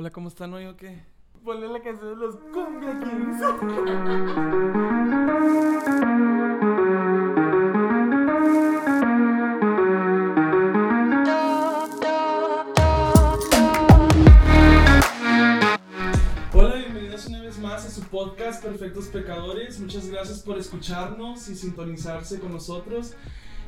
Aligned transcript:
Hola, 0.00 0.08
¿cómo 0.08 0.28
están 0.28 0.54
hoy 0.54 0.64
o 0.64 0.78
qué? 0.78 1.02
Ponle 1.44 1.68
la 1.68 1.82
canción 1.82 2.18
de 2.18 2.24
los 2.24 2.36
Cumbia. 2.54 2.98
Hola, 16.54 16.76
bienvenidos 16.76 17.26
una 17.26 17.42
vez 17.42 17.58
más 17.58 17.84
a 17.84 17.90
su 17.90 18.00
podcast 18.04 18.64
Perfectos 18.64 19.08
Pecadores. 19.08 19.78
Muchas 19.80 20.08
gracias 20.08 20.40
por 20.40 20.56
escucharnos 20.56 21.46
y 21.50 21.54
sintonizarse 21.54 22.40
con 22.40 22.52
nosotros. 22.52 23.16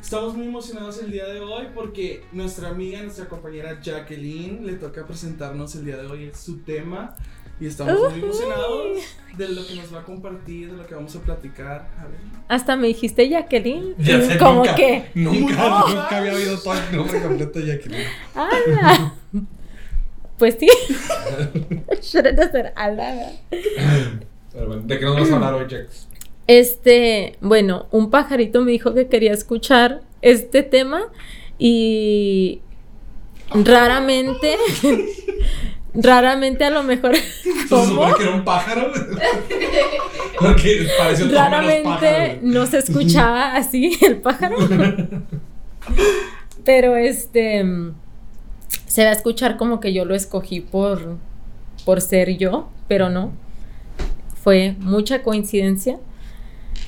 Estamos 0.03 0.35
muy 0.35 0.49
emocionados 0.49 1.01
el 1.01 1.13
día 1.13 1.27
de 1.27 1.39
hoy 1.39 1.69
porque 1.75 2.25
nuestra 2.33 2.71
amiga, 2.71 3.01
nuestra 3.01 3.29
compañera 3.29 3.81
Jacqueline, 3.81 4.67
le 4.67 4.75
toca 4.75 5.07
presentarnos 5.07 5.77
el 5.77 5.85
día 5.85 5.97
de 5.97 6.07
hoy 6.07 6.31
su 6.35 6.59
tema. 6.59 7.15
Y 7.61 7.67
estamos 7.67 8.11
muy 8.11 8.21
emocionados 8.21 8.99
de 9.37 9.49
lo 9.49 9.65
que 9.65 9.77
nos 9.77 9.95
va 9.95 10.01
a 10.01 10.05
compartir, 10.05 10.73
de 10.73 10.77
lo 10.77 10.87
que 10.87 10.97
vamos 10.97 11.15
a 11.15 11.21
platicar. 11.21 11.89
A 11.99 12.07
ver. 12.07 12.19
Hasta 12.49 12.77
me 12.77 12.89
dijiste 12.89 13.29
Jacqueline. 13.29 13.95
Ya 13.99 14.21
sé, 14.21 14.39
como 14.39 14.57
nunca, 14.57 14.75
que. 14.75 15.11
Nunca, 15.15 15.67
¡Oh! 15.85 15.89
nunca 15.89 16.19
había 16.19 16.35
oído 16.35 16.59
todo 16.59 16.75
el 16.75 16.97
nombre 16.97 17.23
completo 17.23 17.61
de 17.61 17.67
Jacqueline. 17.67 18.07
¡Hala! 18.35 19.15
Pues 20.37 20.57
sí. 20.59 20.67
Shouldn't 22.03 22.39
have 22.41 22.51
said 22.51 22.73
ala. 22.75 23.31
Pero 24.53 24.67
bueno, 24.67 24.83
¿de 24.83 24.99
qué 24.99 25.05
nos 25.05 25.21
vas 25.21 25.31
a 25.31 25.35
hablar 25.37 25.55
hoy, 25.55 25.67
Jax? 25.71 26.09
Este, 26.47 27.37
bueno, 27.41 27.87
un 27.91 28.11
pajarito 28.11 28.63
me 28.63 28.73
dijo 28.73 28.95
que 28.95 29.09
quería 29.09 29.33
escuchar 29.33 30.03
este 30.23 30.63
tema 30.63 31.05
y 31.59 32.61
raramente, 33.55 34.57
raramente 35.95 36.65
a 36.65 36.71
lo 36.71 36.83
mejor, 36.83 37.17
¿Se 37.43 37.69
¿cómo? 37.69 38.15
que 38.15 38.23
era 38.23 38.35
un 38.35 38.45
pájaro? 38.45 38.93
Porque 40.39 40.89
pareció 40.99 41.29
Raramente 41.31 42.41
no 42.43 42.67
se 42.67 42.79
escuchaba 42.79 43.55
así 43.55 43.97
el 44.03 44.17
pájaro. 44.17 44.57
Pero 46.65 46.97
este 46.97 47.65
se 48.87 49.05
va 49.05 49.11
a 49.11 49.13
escuchar 49.13 49.57
como 49.57 49.79
que 49.79 49.93
yo 49.93 50.05
lo 50.05 50.15
escogí 50.15 50.61
por 50.61 51.19
por 51.85 52.01
ser 52.01 52.37
yo, 52.37 52.69
pero 52.89 53.09
no. 53.09 53.33
Fue 54.43 54.75
mucha 54.79 55.23
coincidencia. 55.23 55.99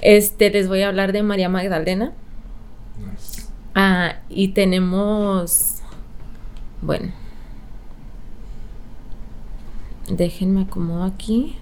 Este 0.01 0.51
les 0.51 0.69
voy 0.69 0.83
a 0.83 0.89
hablar 0.89 1.13
de 1.13 1.23
María 1.23 1.49
Magdalena. 1.49 2.13
Nice. 2.99 3.43
Ah, 3.75 4.17
y 4.29 4.49
tenemos 4.49 5.77
bueno. 6.83 7.13
Déjenme 10.09 10.63
acomodo 10.63 11.05
aquí. 11.05 11.57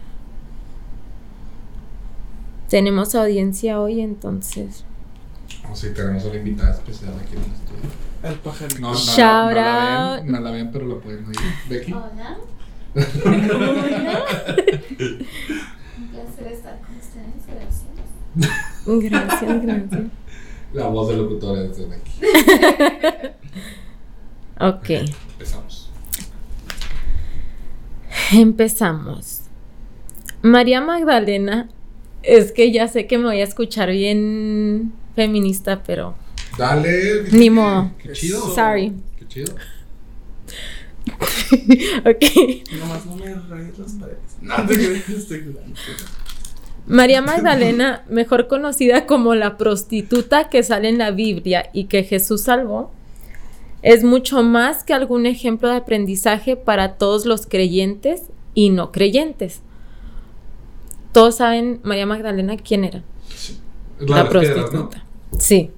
Tenemos 2.68 3.14
audiencia 3.14 3.78
hoy, 3.80 4.00
entonces. 4.00 4.84
O 5.70 5.76
si 5.76 5.92
tenemos 5.92 6.24
una 6.24 6.36
invitada 6.36 6.72
especial 6.72 7.12
aquí 7.20 7.36
en 7.36 7.42
el 7.42 7.52
estudio. 7.52 7.90
El 8.22 8.34
pajarito. 8.36 8.80
No, 8.80 8.88
no, 8.92 8.94
Shout 8.94 9.50
no 9.50 9.54
la 9.54 10.14
out. 10.14 10.22
ven, 10.24 10.32
no 10.32 10.40
la 10.40 10.50
ven, 10.50 10.72
pero 10.72 10.86
la 10.86 10.96
pueden 10.96 11.26
oír. 11.26 11.36
Becky. 11.68 11.92
Hola, 11.92 12.10
Hola. 12.14 12.38
un 15.98 16.08
placer 16.08 16.46
estar 16.48 16.80
con 16.80 16.96
ustedes, 16.96 17.42
gracias. 18.86 19.62
Gracias. 19.62 20.00
La 20.72 20.86
voz 20.88 21.08
de 21.08 21.16
locutora 21.16 21.62
es 21.64 21.76
de 21.76 21.86
Becky. 21.86 22.12
Ok, 24.60 24.90
Empezamos. 24.90 25.90
empezamos. 28.32 29.40
María 30.42 30.80
Magdalena, 30.80 31.68
es 32.22 32.52
que 32.52 32.70
ya 32.70 32.86
sé 32.86 33.08
que 33.08 33.18
me 33.18 33.24
voy 33.24 33.40
a 33.40 33.44
escuchar 33.44 33.90
bien 33.90 34.92
feminista, 35.16 35.82
pero 35.82 36.14
Dale. 36.56 37.24
Ni 37.32 37.50
modo. 37.50 37.90
Qué 37.98 38.12
chido. 38.12 38.54
Sorry. 38.54 38.92
Qué 39.18 39.26
chido. 39.26 39.54
ok. 42.04 42.24
Nomás 42.78 43.06
no 43.06 43.16
me 43.16 43.34
rayes 43.34 43.78
las 43.78 43.92
paredes. 43.92 44.36
No 44.40 44.66
te 44.66 44.74
creas, 44.74 45.08
estoy 45.08 45.40
jugando. 45.40 45.74
María 46.92 47.22
Magdalena, 47.22 48.04
mejor 48.10 48.48
conocida 48.48 49.06
como 49.06 49.34
la 49.34 49.56
prostituta 49.56 50.50
que 50.50 50.62
sale 50.62 50.90
en 50.90 50.98
la 50.98 51.10
Biblia 51.10 51.70
y 51.72 51.84
que 51.84 52.04
Jesús 52.04 52.42
salvó, 52.42 52.90
es 53.80 54.04
mucho 54.04 54.42
más 54.42 54.84
que 54.84 54.92
algún 54.92 55.24
ejemplo 55.24 55.70
de 55.70 55.76
aprendizaje 55.76 56.54
para 56.54 56.96
todos 56.98 57.24
los 57.24 57.46
creyentes 57.46 58.24
y 58.52 58.68
no 58.68 58.92
creyentes. 58.92 59.62
Todos 61.12 61.36
saben 61.36 61.80
María 61.82 62.04
Magdalena 62.04 62.58
quién 62.58 62.84
era. 62.84 63.02
Sí. 63.34 63.58
La, 63.98 64.28
piedras, 64.28 64.28
prostituta. 64.28 65.06
Sí. 65.38 65.70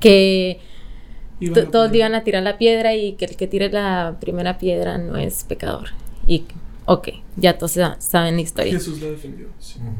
Que 0.00 0.58
todos 1.70 1.92
iban 1.92 2.14
a 2.14 2.24
tirar 2.24 2.42
la 2.42 2.56
piedra 2.56 2.94
y 2.94 3.12
que 3.12 3.26
el 3.26 3.36
que 3.36 3.46
tire 3.46 3.68
la 3.68 4.16
primera 4.20 4.56
piedra 4.56 4.96
no 4.96 5.18
es 5.18 5.44
pecador. 5.44 5.88
Y, 6.26 6.44
ok, 6.88 7.08
ya 7.36 7.56
todos 7.58 7.72
sa- 7.72 7.96
saben 8.00 8.36
la 8.36 8.40
historia. 8.42 8.72
Jesús 8.72 9.00
la 9.00 9.08
defendió. 9.10 9.46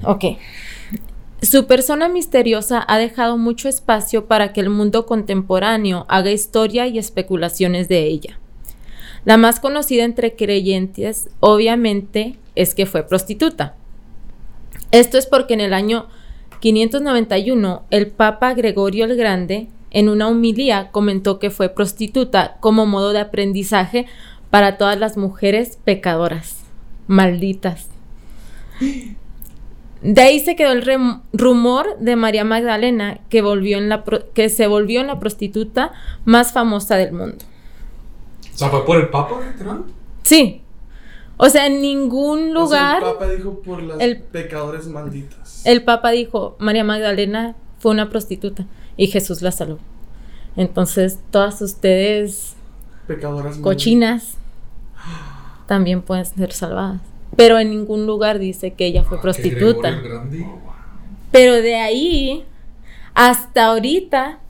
Ok. 0.04 0.24
Su 1.40 1.66
persona 1.66 2.08
misteriosa 2.08 2.84
ha 2.88 2.98
dejado 2.98 3.38
mucho 3.38 3.68
espacio 3.68 4.26
para 4.26 4.52
que 4.52 4.60
el 4.60 4.70
mundo 4.70 5.06
contemporáneo 5.06 6.04
haga 6.08 6.32
historia 6.32 6.88
y 6.88 6.98
especulaciones 6.98 7.88
de 7.88 8.06
ella. 8.08 8.40
La 9.24 9.36
más 9.36 9.60
conocida 9.60 10.04
entre 10.04 10.34
creyentes, 10.34 11.28
obviamente, 11.40 12.36
es 12.56 12.74
que 12.74 12.86
fue 12.86 13.04
prostituta. 13.06 13.76
Esto 14.90 15.16
es 15.18 15.26
porque 15.26 15.54
en 15.54 15.60
el 15.60 15.74
año 15.74 16.08
591 16.60 17.84
el 17.90 18.08
Papa 18.08 18.54
Gregorio 18.54 19.04
el 19.04 19.16
Grande, 19.16 19.68
en 19.90 20.08
una 20.08 20.28
humilía, 20.28 20.90
comentó 20.90 21.38
que 21.38 21.50
fue 21.50 21.68
prostituta 21.68 22.56
como 22.60 22.84
modo 22.86 23.12
de 23.12 23.20
aprendizaje 23.20 24.06
para 24.50 24.76
todas 24.76 24.98
las 24.98 25.16
mujeres 25.16 25.78
pecadoras, 25.84 26.56
malditas. 27.08 27.88
De 30.00 30.20
ahí 30.22 30.38
se 30.40 30.54
quedó 30.54 30.70
el 30.72 30.84
rumor 31.32 31.98
de 31.98 32.14
María 32.14 32.44
Magdalena 32.44 33.18
que, 33.28 33.42
volvió 33.42 33.78
en 33.78 33.88
la 33.88 34.04
que 34.32 34.48
se 34.48 34.68
volvió 34.68 35.00
en 35.00 35.08
la 35.08 35.18
prostituta 35.18 35.92
más 36.24 36.52
famosa 36.52 36.94
del 36.96 37.12
mundo. 37.12 37.38
O 38.54 38.56
sea, 38.58 38.68
fue 38.70 38.84
por 38.86 38.98
el 38.98 39.08
Papa, 39.08 39.40
literal. 39.52 39.84
Sí. 40.22 40.62
O 41.36 41.48
sea, 41.48 41.66
en 41.66 41.80
ningún 41.80 42.56
O 42.56 42.66
sea, 42.68 42.98
lugar 42.98 43.02
el 43.02 43.12
Papa 43.14 43.28
dijo 43.30 43.60
por 43.60 43.82
las 43.82 44.00
el- 44.00 44.18
pecadores 44.18 44.86
malditas. 44.86 45.62
el 45.64 45.82
Papa 45.84 46.10
dijo, 46.10 46.56
María 46.60 46.84
Magdalena 46.84 47.56
fue 47.78 47.90
una 47.92 48.08
prostituta 48.08 48.66
y 48.96 49.08
Jesús 49.08 49.42
la 49.42 49.50
salvó. 49.52 49.78
Entonces, 50.56 51.18
todas 51.30 51.60
ustedes 51.62 52.54
Pecadoras 53.08 53.58
malditas. 53.58 54.36
También 55.68 56.02
pueden 56.02 56.24
ser 56.24 56.52
salvadas. 56.52 57.02
Pero 57.36 57.58
en 57.60 57.70
ningún 57.70 58.06
lugar 58.06 58.38
dice 58.38 58.72
que 58.72 58.86
ella 58.86 59.04
fue 59.04 59.18
Ah, 59.18 59.22
prostituta. 59.22 60.00
Pero 61.30 61.52
de 61.52 61.76
ahí 61.76 62.44
hasta 63.14 63.66
ahorita 63.66 64.40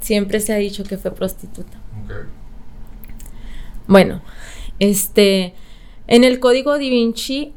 siempre 0.00 0.40
se 0.40 0.52
ha 0.52 0.56
dicho 0.56 0.82
que 0.84 0.98
fue 0.98 1.12
prostituta. 1.12 1.78
Bueno, 3.86 4.22
este 4.80 5.54
en 6.08 6.24
el 6.24 6.40
código 6.40 6.72
Da 6.72 6.78
Vinci 6.78 7.54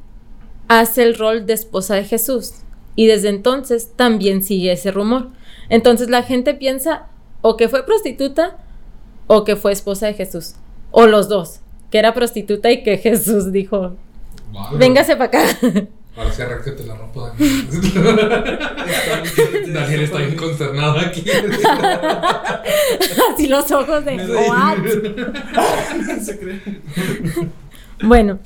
hace 0.68 1.04
el 1.04 1.16
rol 1.18 1.48
de 1.48 1.54
esposa 1.54 1.96
de 1.96 2.06
Jesús 2.06 2.54
y 2.96 3.08
desde 3.08 3.30
entonces 3.30 3.92
también 3.96 4.44
sigue 4.44 4.72
ese 4.72 4.92
rumor. 4.92 5.30
Entonces 5.70 6.10
la 6.10 6.22
gente 6.22 6.54
piensa 6.54 7.08
o 7.42 7.58
que 7.58 7.70
fue 7.70 7.86
prostituta 7.86 8.58
o 9.26 9.44
que 9.46 9.56
fue 9.56 9.72
esposa 9.72 10.06
de 10.06 10.14
Jesús 10.14 10.56
o 10.92 11.08
los 11.08 11.30
dos, 11.30 11.62
que 11.90 11.98
era 12.00 12.14
prostituta 12.14 12.72
y 12.72 12.84
que 12.84 12.98
Jesús 12.98 13.52
dijo, 13.52 13.96
Vale. 14.52 14.78
"Véngase 14.78 15.16
para 15.16 15.26
acá." 15.26 15.44
Ahora 16.18 16.34
sí, 16.34 16.42
arráncate 16.42 16.84
la 16.86 16.96
ropa, 16.96 17.32
Daniel. 17.38 17.70
Daniel 19.74 20.02
está 20.02 20.18
bien 20.18 20.36
consternado 20.36 21.00
aquí. 21.00 21.24
Así 23.34 23.48
los 23.48 23.72
ojos 23.72 24.04
de 24.06 24.20
se 26.22 26.40
cree. 26.40 26.62
Bueno, 28.04 28.40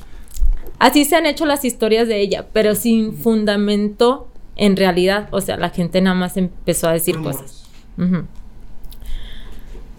así 0.79 1.05
se 1.05 1.15
han 1.15 1.25
hecho 1.25 1.45
las 1.45 1.63
historias 1.65 2.07
de 2.07 2.19
ella, 2.19 2.45
pero 2.53 2.75
sin 2.75 3.17
fundamento 3.17 4.27
en 4.55 4.77
realidad. 4.77 5.27
O 5.31 5.41
sea, 5.41 5.57
la 5.57 5.69
gente 5.71 5.99
nada 6.01 6.15
más 6.15 6.37
empezó 6.37 6.87
a 6.89 6.93
decir 6.93 7.15
Rumores. 7.15 7.37
cosas. 7.41 7.69
Ujú. 7.97 8.23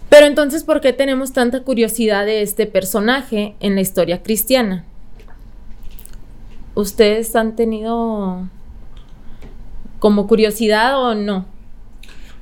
Pero 0.09 0.27
entonces, 0.27 0.63
¿por 0.63 0.81
qué 0.81 0.93
tenemos 0.93 1.33
tanta 1.33 1.63
curiosidad 1.63 2.25
de 2.25 2.41
este 2.41 2.67
personaje 2.67 3.55
en 3.59 3.75
la 3.75 3.81
historia 3.81 4.23
cristiana? 4.23 4.85
¿Ustedes 6.75 7.35
han 7.35 7.55
tenido 7.55 8.47
como 9.99 10.27
curiosidad 10.27 11.01
o 11.01 11.15
no? 11.15 11.45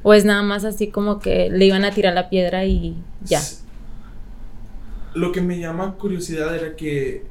¿O 0.03 0.13
es 0.13 0.25
nada 0.25 0.41
más 0.43 0.65
así 0.65 0.87
como 0.89 1.19
que 1.19 1.49
le 1.49 1.65
iban 1.65 1.85
a 1.85 1.91
tirar 1.91 2.13
la 2.13 2.29
piedra 2.29 2.65
y 2.65 2.97
ya? 3.23 3.41
Lo 5.13 5.31
que 5.31 5.41
me 5.41 5.59
llama 5.59 5.93
curiosidad 5.93 6.53
era 6.55 6.75
que, 6.75 7.25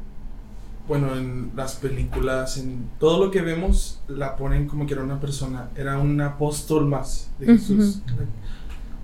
bueno, 0.88 1.14
en 1.16 1.50
las 1.54 1.74
películas, 1.74 2.56
en 2.56 2.88
todo 2.98 3.26
lo 3.26 3.30
que 3.30 3.42
vemos, 3.42 4.00
la 4.08 4.36
ponen 4.36 4.66
como 4.66 4.86
que 4.86 4.94
era 4.94 5.02
una 5.02 5.20
persona, 5.20 5.68
era 5.76 5.98
un 5.98 6.20
apóstol 6.20 6.86
más 6.86 7.30
de 7.38 7.46
Jesús. 7.46 8.00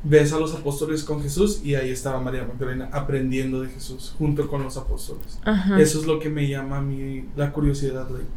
Ves 0.05 0.33
a 0.33 0.39
los 0.39 0.55
apóstoles 0.55 1.03
con 1.03 1.23
Jesús 1.23 1.61
y 1.65 1.75
ahí 1.75 1.91
estaba 1.91 2.21
María 2.21 2.45
Magdalena 2.45 2.89
aprendiendo 2.93 3.61
de 3.63 3.69
Jesús 3.69 4.15
junto 4.17 4.49
con 4.49 4.63
los 4.63 4.77
apóstoles. 4.77 5.41
Ajá. 5.45 5.81
Eso 5.81 6.01
es 6.01 6.07
lo 6.07 6.21
que 6.21 6.29
me 6.29 6.49
llama 6.49 6.79
a 6.79 6.81
mí 6.81 7.25
la 7.37 7.53
curiosidad. 7.53 8.09
like, 8.11 8.29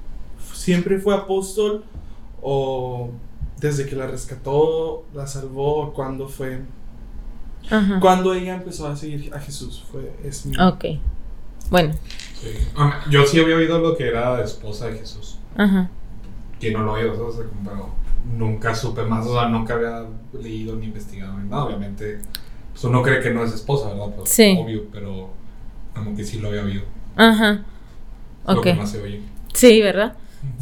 ¿Siempre 0.54 1.00
fue 1.00 1.16
apóstol 1.16 1.84
o 2.42 3.12
desde 3.60 3.86
que 3.86 3.96
la 3.96 4.08
rescató, 4.08 5.06
la 5.14 5.28
salvó, 5.28 5.94
cuándo 5.94 6.28
fue? 6.28 6.62
Ajá. 7.70 8.00
Cuando 8.00 8.34
ella 8.34 8.56
empezó 8.56 8.88
a 8.88 8.96
seguir 8.96 9.32
a 9.34 9.40
Jesús, 9.40 9.84
fue 9.92 10.12
es 10.24 10.46
mi 10.48 10.56
Ok. 10.60 10.86
Bueno, 11.70 11.94
Sí. 12.42 12.48
Ah, 12.76 13.02
Yo 13.12 13.24
sí 13.28 13.40
había 13.40 13.56
oído 13.56 13.78
lo 13.78 13.96
que 13.96 14.08
era 14.08 14.42
esposa 14.44 14.88
de 14.88 14.98
Jesús. 14.98 15.38
ajá. 15.56 15.90
Que 16.60 16.72
no 16.72 16.84
lo 16.84 16.96
había 16.96 17.12
o 17.12 17.32
sea, 17.32 17.46
nunca 18.38 18.74
supe 18.76 19.04
más, 19.04 19.26
o 19.26 19.34
sea, 19.34 19.48
nunca 19.50 19.74
había 19.76 20.06
leído 20.40 20.76
ni 20.76 20.86
investigado 20.88 21.38
ni 21.40 21.50
nada. 21.50 21.66
Obviamente, 21.66 22.20
pues 22.72 22.84
uno 22.84 23.02
cree 23.02 23.22
que 23.22 23.32
no 23.32 23.44
es 23.44 23.54
esposa, 23.54 23.90
¿verdad? 23.90 24.16
Pues, 24.16 24.30
Sí. 24.30 24.58
Obvio, 24.60 24.86
pero 24.92 25.30
como 25.96 26.16
que 26.16 26.24
sí 26.24 26.40
lo 26.40 26.50
había 26.50 26.64
oído. 26.64 26.84
Ajá. 27.16 27.64
Lo 28.48 28.54
Ok. 28.58 28.64
que 28.64 28.74
más 28.74 28.92
se 28.92 29.02
oye. 29.02 29.22
Sí, 29.54 29.82
¿verdad? 29.82 30.16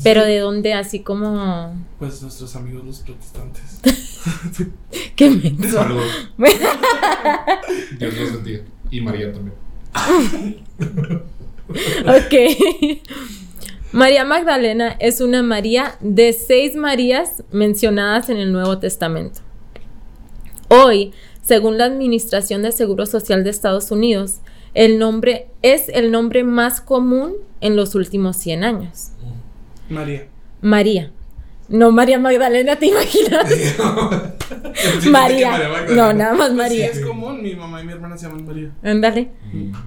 Pero 0.04 0.26
de 0.26 0.40
dónde 0.40 0.74
así 0.74 1.00
como... 1.02 1.74
Pues 2.00 2.22
nuestros 2.22 2.54
amigos 2.58 2.84
los 2.84 3.00
protestantes. 3.00 3.80
Qué 5.16 5.30
menso. 5.30 5.78
Saludos. 5.78 6.12
Dios 7.98 8.14
los 8.18 8.34
bendiga. 8.34 8.64
Y 8.92 9.00
María 9.02 9.32
también. 9.32 9.56
Ok. 12.08 12.34
María 13.92 14.24
Magdalena 14.24 14.96
es 15.00 15.20
una 15.20 15.42
María 15.42 15.96
de 16.00 16.34
seis 16.34 16.76
Marías 16.76 17.44
mencionadas 17.52 18.30
en 18.30 18.38
el 18.38 18.52
Nuevo 18.52 18.78
Testamento. 18.78 19.42
Hoy, 20.68 21.12
según 21.42 21.78
la 21.80 21.86
Administración 21.86 22.62
de 22.62 22.72
Seguro 22.72 23.08
Social 23.08 23.44
de 23.44 23.50
Estados 23.50 23.90
Unidos, 23.90 24.42
el 24.76 25.00
nombre 25.00 25.48
es 25.64 25.90
el 25.90 26.12
nombre 26.12 26.44
más 26.44 26.82
común 26.82 27.34
en 27.62 27.76
los 27.76 27.96
últimos 27.96 28.38
100 28.38 28.64
años. 28.64 29.10
María. 29.90 30.28
María. 30.62 31.12
No 31.68 31.92
María 31.92 32.20
Magdalena, 32.20 32.76
¿te 32.78 32.88
imaginas? 32.88 33.52
Sí, 35.02 35.10
María. 35.12 35.60
No, 35.92 36.12
nada 36.14 36.34
más 36.34 36.50
Sí, 36.50 36.56
María. 36.56 36.86
es 36.88 37.02
común, 37.06 37.42
mi 37.44 37.56
mamá 37.56 37.82
y 37.82 37.86
mi 37.86 37.92
hermana 37.92 38.18
se 38.18 38.28
llaman 38.28 38.46
María. 38.46 38.72
Ándale. 38.82 39.30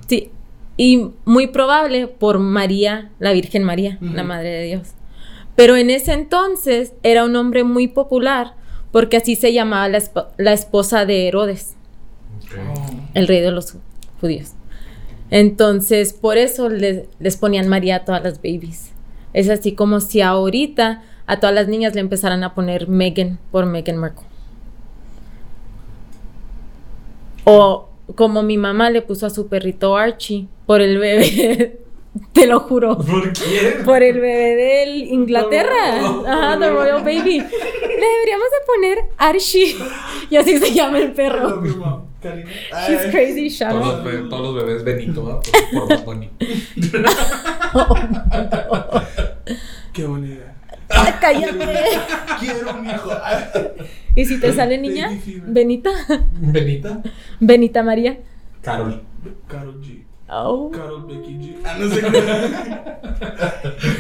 Sí, 0.07 0.31
y 0.77 1.11
muy 1.25 1.47
probable 1.49 2.07
por 2.09 2.39
María, 2.39 3.11
la 3.19 3.33
Virgen 3.33 3.63
María, 3.65 3.99
la 4.01 4.23
Madre 4.25 4.49
de 4.51 4.65
Dios. 4.65 4.89
Pero 5.57 5.77
en 5.77 5.91
ese 5.91 6.13
entonces 6.15 6.95
era 7.03 7.25
un 7.25 7.33
nombre 7.33 7.63
muy 7.65 7.89
popular 7.89 8.55
porque 8.91 9.17
así 9.19 9.37
se 9.37 9.53
llamaba 9.53 9.89
la, 9.89 9.99
esp- 9.99 10.29
la 10.39 10.53
esposa 10.53 11.05
de 11.07 11.29
Herodes. 11.29 11.77
Oh. 12.55 12.91
el 13.15 13.29
rey 13.29 13.41
de 13.41 13.51
los 13.51 13.77
judíos. 14.21 14.53
Entonces, 15.31 16.13
por 16.13 16.37
eso 16.37 16.69
les, 16.69 17.05
les 17.19 17.37
ponían 17.39 17.69
María 17.69 17.97
a 17.97 18.05
todas 18.05 18.23
las 18.23 18.39
babies. 18.43 18.93
Es 19.33 19.49
así 19.49 19.73
como 19.75 20.01
si 20.01 20.21
ahorita 20.21 21.03
a 21.27 21.41
todas 21.41 21.55
las 21.55 21.69
niñas 21.69 21.95
le 21.95 22.01
empezaran 22.01 22.45
a 22.45 22.55
poner 22.55 22.89
Megan 22.89 23.39
por 23.51 23.65
Meghan 23.65 23.97
Markle. 23.97 24.27
O 27.45 27.89
como 28.15 28.43
mi 28.43 28.59
mamá 28.59 28.91
le 28.91 29.03
puso 29.03 29.27
a 29.27 29.31
su 29.31 29.49
perrito 29.49 29.97
Archie 29.97 30.49
por 30.67 30.81
el 30.81 30.99
bebé, 30.99 31.79
te 32.33 32.47
lo 32.47 32.61
juro. 32.61 32.97
¿Por 32.99 33.33
qué? 33.33 33.81
Por 33.85 34.03
el 34.03 34.21
bebé 34.21 34.57
de 34.57 34.85
Inglaterra. 35.11 36.01
No. 36.01 36.25
Ajá, 36.27 36.59
The 36.59 36.71
Royal 36.71 37.03
Baby. 37.03 37.41
Le 37.41 38.07
deberíamos 38.09 38.49
de 38.51 38.59
poner 38.67 38.99
Archie. 39.19 39.77
Y 40.31 40.37
así 40.37 40.59
se 40.59 40.73
llama 40.73 40.99
el 40.99 41.13
perro. 41.13 41.63
She's 42.87 43.11
crazy, 43.11 43.49
shut 43.49 43.71
Todos 43.71 44.05
todos 44.31 44.43
los 44.43 44.55
bebés 44.55 44.85
Benito, 44.85 45.25
¿verdad? 45.25 45.41
Por, 45.73 45.81
por 45.81 45.89
Bad 45.89 46.05
Bunny. 46.05 46.31
Qué 49.93 50.07
buena 50.07 50.27
idea. 50.27 50.55
Ah, 50.95 51.17
Cállate. 51.21 51.59
Quiero 52.41 52.75
un 52.79 52.87
hijo. 52.87 53.11
¿Y 54.17 54.25
si 54.27 54.39
te 54.41 54.53
sale 54.53 54.79
niña? 54.79 55.11
Benita. 55.47 55.91
Benita. 56.41 57.03
Benita 57.41 57.83
María. 57.83 58.19
Carol. 58.61 59.03
Carol 59.49 59.81
G. 59.83 60.05
Oh. 60.29 60.71
Carol 60.71 61.07
Becky 61.07 61.33
G. 61.35 61.57
Ah, 61.65 61.77
no 61.79 61.89
sé. 61.89 62.03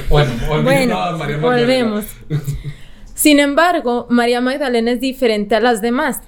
Bueno, 0.08 0.30
volviendo 0.48 0.62
Bueno, 0.62 1.02
a 1.02 1.16
María 1.16 1.38
Magdalena. 1.38 1.84
volvemos. 1.88 2.04
Sin 3.14 3.40
embargo, 3.40 4.06
María 4.10 4.40
Magdalena 4.40 4.90
es 4.92 5.00
diferente 5.00 5.54
a 5.54 5.60
las 5.60 5.80
demás, 5.80 6.20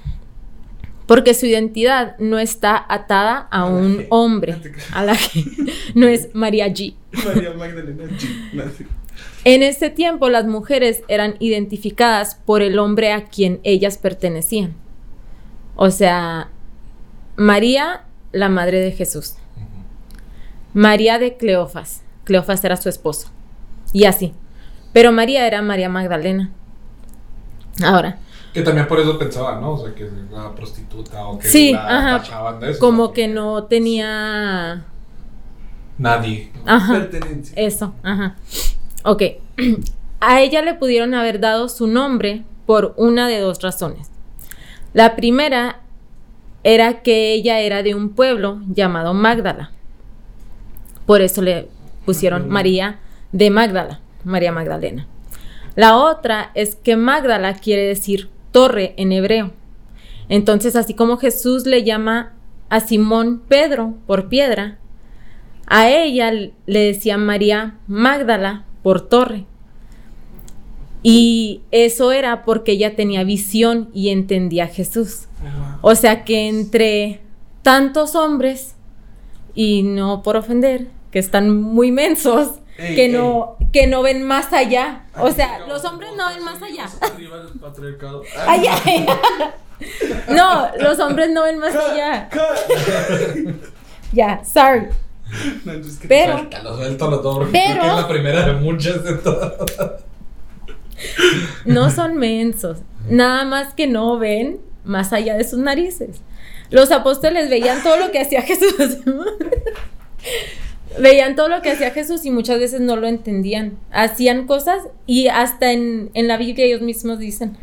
porque 1.07 1.35
su 1.35 1.47
identidad 1.47 2.17
no 2.19 2.39
está 2.39 2.85
atada 2.89 3.49
a 3.51 3.65
un 3.67 4.07
hombre, 4.11 4.57
a 4.93 5.05
la 5.05 5.17
que 5.17 5.45
no 5.95 6.07
es 6.07 6.35
María 6.35 6.69
G. 6.69 6.95
María 7.25 7.53
Magdalena 7.53 8.05
G. 8.05 8.29
No 8.53 8.65
sé. 8.71 8.87
En 9.45 9.63
este 9.63 9.91
tiempo 9.91 10.29
las 10.31 10.47
mujeres 10.47 11.03
eran 11.09 11.37
identificadas 11.39 12.35
por 12.35 12.63
el 12.63 12.79
hombre 12.79 13.13
a 13.13 13.25
quien 13.25 13.61
ellas 13.63 13.99
pertenecían. 13.99 14.75
O 15.77 15.91
sea, 15.91 16.49
María, 17.37 18.05
la 18.33 18.49
madre 18.49 18.81
de 18.81 18.93
Jesús. 18.93 19.35
María 20.73 21.19
de 21.19 21.37
Cleofas. 21.37 22.03
Cleofas 22.25 22.65
era 22.65 22.77
su 22.77 22.89
esposo. 22.89 23.31
Y 23.93 24.05
así. 24.05 24.33
Pero 24.93 25.13
María 25.13 25.47
era 25.47 25.61
María 25.63 25.89
Magdalena. 25.89 26.51
Ahora, 27.85 28.19
Que 28.53 28.63
también 28.63 28.87
por 28.87 29.01
eso 29.01 29.19
pensaba, 29.19 29.61
¿no? 29.61 29.73
O 29.73 29.85
sea, 29.85 29.95
que 29.95 30.09
la 30.31 30.55
prostituta 30.55 31.27
o 31.27 31.39
que 31.39 31.49
Sí, 31.49 31.73
la 31.73 32.17
ajá. 32.19 32.53
de 32.61 32.71
eso. 32.71 32.79
como 32.81 33.05
¿no? 33.09 33.13
que 33.13 33.27
no 33.29 33.65
tenía 33.65 34.85
Nadie. 35.99 36.53
Ajá. 36.65 36.93
Pertenencia. 36.93 37.53
Eso, 37.57 37.95
ajá. 38.03 38.37
Ok. 39.05 39.23
A 40.21 40.41
ella 40.41 40.63
le 40.63 40.75
pudieron 40.75 41.13
haber 41.13 41.39
dado 41.39 41.69
su 41.69 41.87
nombre 41.87 42.45
por 42.65 42.95
una 42.97 43.29
de 43.29 43.41
dos 43.41 43.61
razones. 43.61 44.11
La 44.95 45.17
primera 45.17 45.81
era 46.63 47.03
que 47.03 47.35
ella 47.35 47.61
era 47.61 47.83
de 47.83 47.95
un 47.95 48.09
pueblo 48.09 48.63
llamado 48.69 49.13
Magdala. 49.13 49.71
Por 51.05 51.21
eso 51.21 51.43
le 51.43 51.69
pusieron. 52.07 52.49
María 52.49 53.01
de 53.33 53.51
Magdala, 53.51 54.01
María 54.25 54.51
Magdalena. 54.51 55.07
La 55.75 55.99
otra 55.99 56.53
es 56.55 56.77
que 56.77 56.97
Magdala 56.97 57.53
quiere 57.55 57.83
decir 57.83 58.31
torre 58.51 58.95
en 58.97 59.13
hebreo. 59.13 59.53
Entonces, 60.31 60.75
así 60.75 60.95
como 60.95 61.19
Jesús 61.19 61.67
le 61.67 61.85
llama 61.85 62.33
a 62.71 62.81
Simón 62.81 63.43
Pedro 63.47 63.95
por 64.07 64.31
piedra, 64.31 64.79
a 65.67 65.91
ella 65.91 66.31
le 66.31 66.53
decía 66.81 67.19
María 67.19 67.77
Magdala 67.87 68.65
por 68.85 69.01
torre. 69.01 69.47
Y 71.03 71.63
eso 71.71 72.13
era 72.13 72.45
porque 72.45 72.73
ella 72.73 72.95
tenía 72.95 73.25
visión 73.25 73.91
y 73.95 74.11
entendía 74.11 74.65
a 74.65 74.69
Jesús. 74.69 75.27
O 75.81 75.95
sea 75.95 76.25
que 76.25 76.49
entre 76.49 77.21
tantos 77.63 78.15
hombres, 78.15 78.75
y 79.55 79.83
no 79.83 80.23
por 80.23 80.37
ofender, 80.37 80.89
que 81.11 81.19
están 81.19 81.61
muy 81.61 81.91
mensos, 81.91 82.61
Ey, 82.77 82.95
que, 82.95 83.09
no, 83.09 83.57
que 83.73 83.87
no 83.87 84.03
ven 84.03 84.23
más 84.23 84.53
allá. 84.53 85.07
O 85.19 85.31
sea, 85.31 85.67
los 85.67 85.85
hombres 85.85 86.11
no 86.17 86.29
ven 86.29 86.45
más 86.45 86.63
allá. 86.63 86.87
arriba 87.01 87.37
el 87.41 87.59
patriarcado. 87.59 88.23
Ay, 88.47 88.67
ay, 88.67 88.81
ay. 88.85 89.07
No, 90.35 90.69
los 90.79 90.99
hombres 91.01 91.31
no 91.31 91.45
ven 91.45 91.59
más 91.59 91.75
allá. 91.75 92.29
Ya, 94.13 94.43
sorry. 94.45 94.89
No, 95.65 95.73
just 95.79 96.01
kidding. 96.03 96.09
Pero, 96.09 96.33
Suéltalo, 96.39 96.77
suéltalo 96.77 97.21
todo. 97.21 97.39
porque 97.41 97.53
Pero- 97.53 97.81
creo 97.81 97.83
que 97.83 97.89
es 97.89 97.97
la 98.03 98.09
primera 98.09 98.47
de 98.47 98.53
muchas 98.55 99.05
de 99.05 99.15
todas. 99.15 99.53
no 101.65 101.91
son 101.91 102.17
mensos. 102.17 102.79
Nada 103.09 103.45
más 103.45 103.75
que 103.75 103.87
no 103.87 104.19
ven 104.19 104.61
más 104.85 105.13
allá 105.13 105.37
de 105.37 105.45
sus 105.45 105.59
narices. 105.59 106.21
Los 106.71 106.91
apóstoles 106.91 107.51
veían 107.51 107.83
todo 107.83 107.99
lo 107.99 108.11
que 108.11 108.21
hacía 108.21 108.43
Jesús. 108.43 108.99
veían 110.99 111.35
todo 111.37 111.49
lo 111.49 111.61
que 111.63 111.73
hacía 111.73 111.91
Jesús 111.91 112.25
y 112.25 112.31
muchas 112.31 112.59
veces 112.59 112.81
no 112.81 112.97
lo 112.97 113.07
entendían. 113.07 113.77
Hacían 113.91 114.47
cosas 114.47 114.79
y 115.07 115.29
hasta 115.29 115.73
en, 115.73 116.11
en 116.15 116.29
la 116.29 116.37
Biblia 116.37 116.65
ellos 116.67 116.81
mismos 116.83 117.19
dicen, 117.19 117.57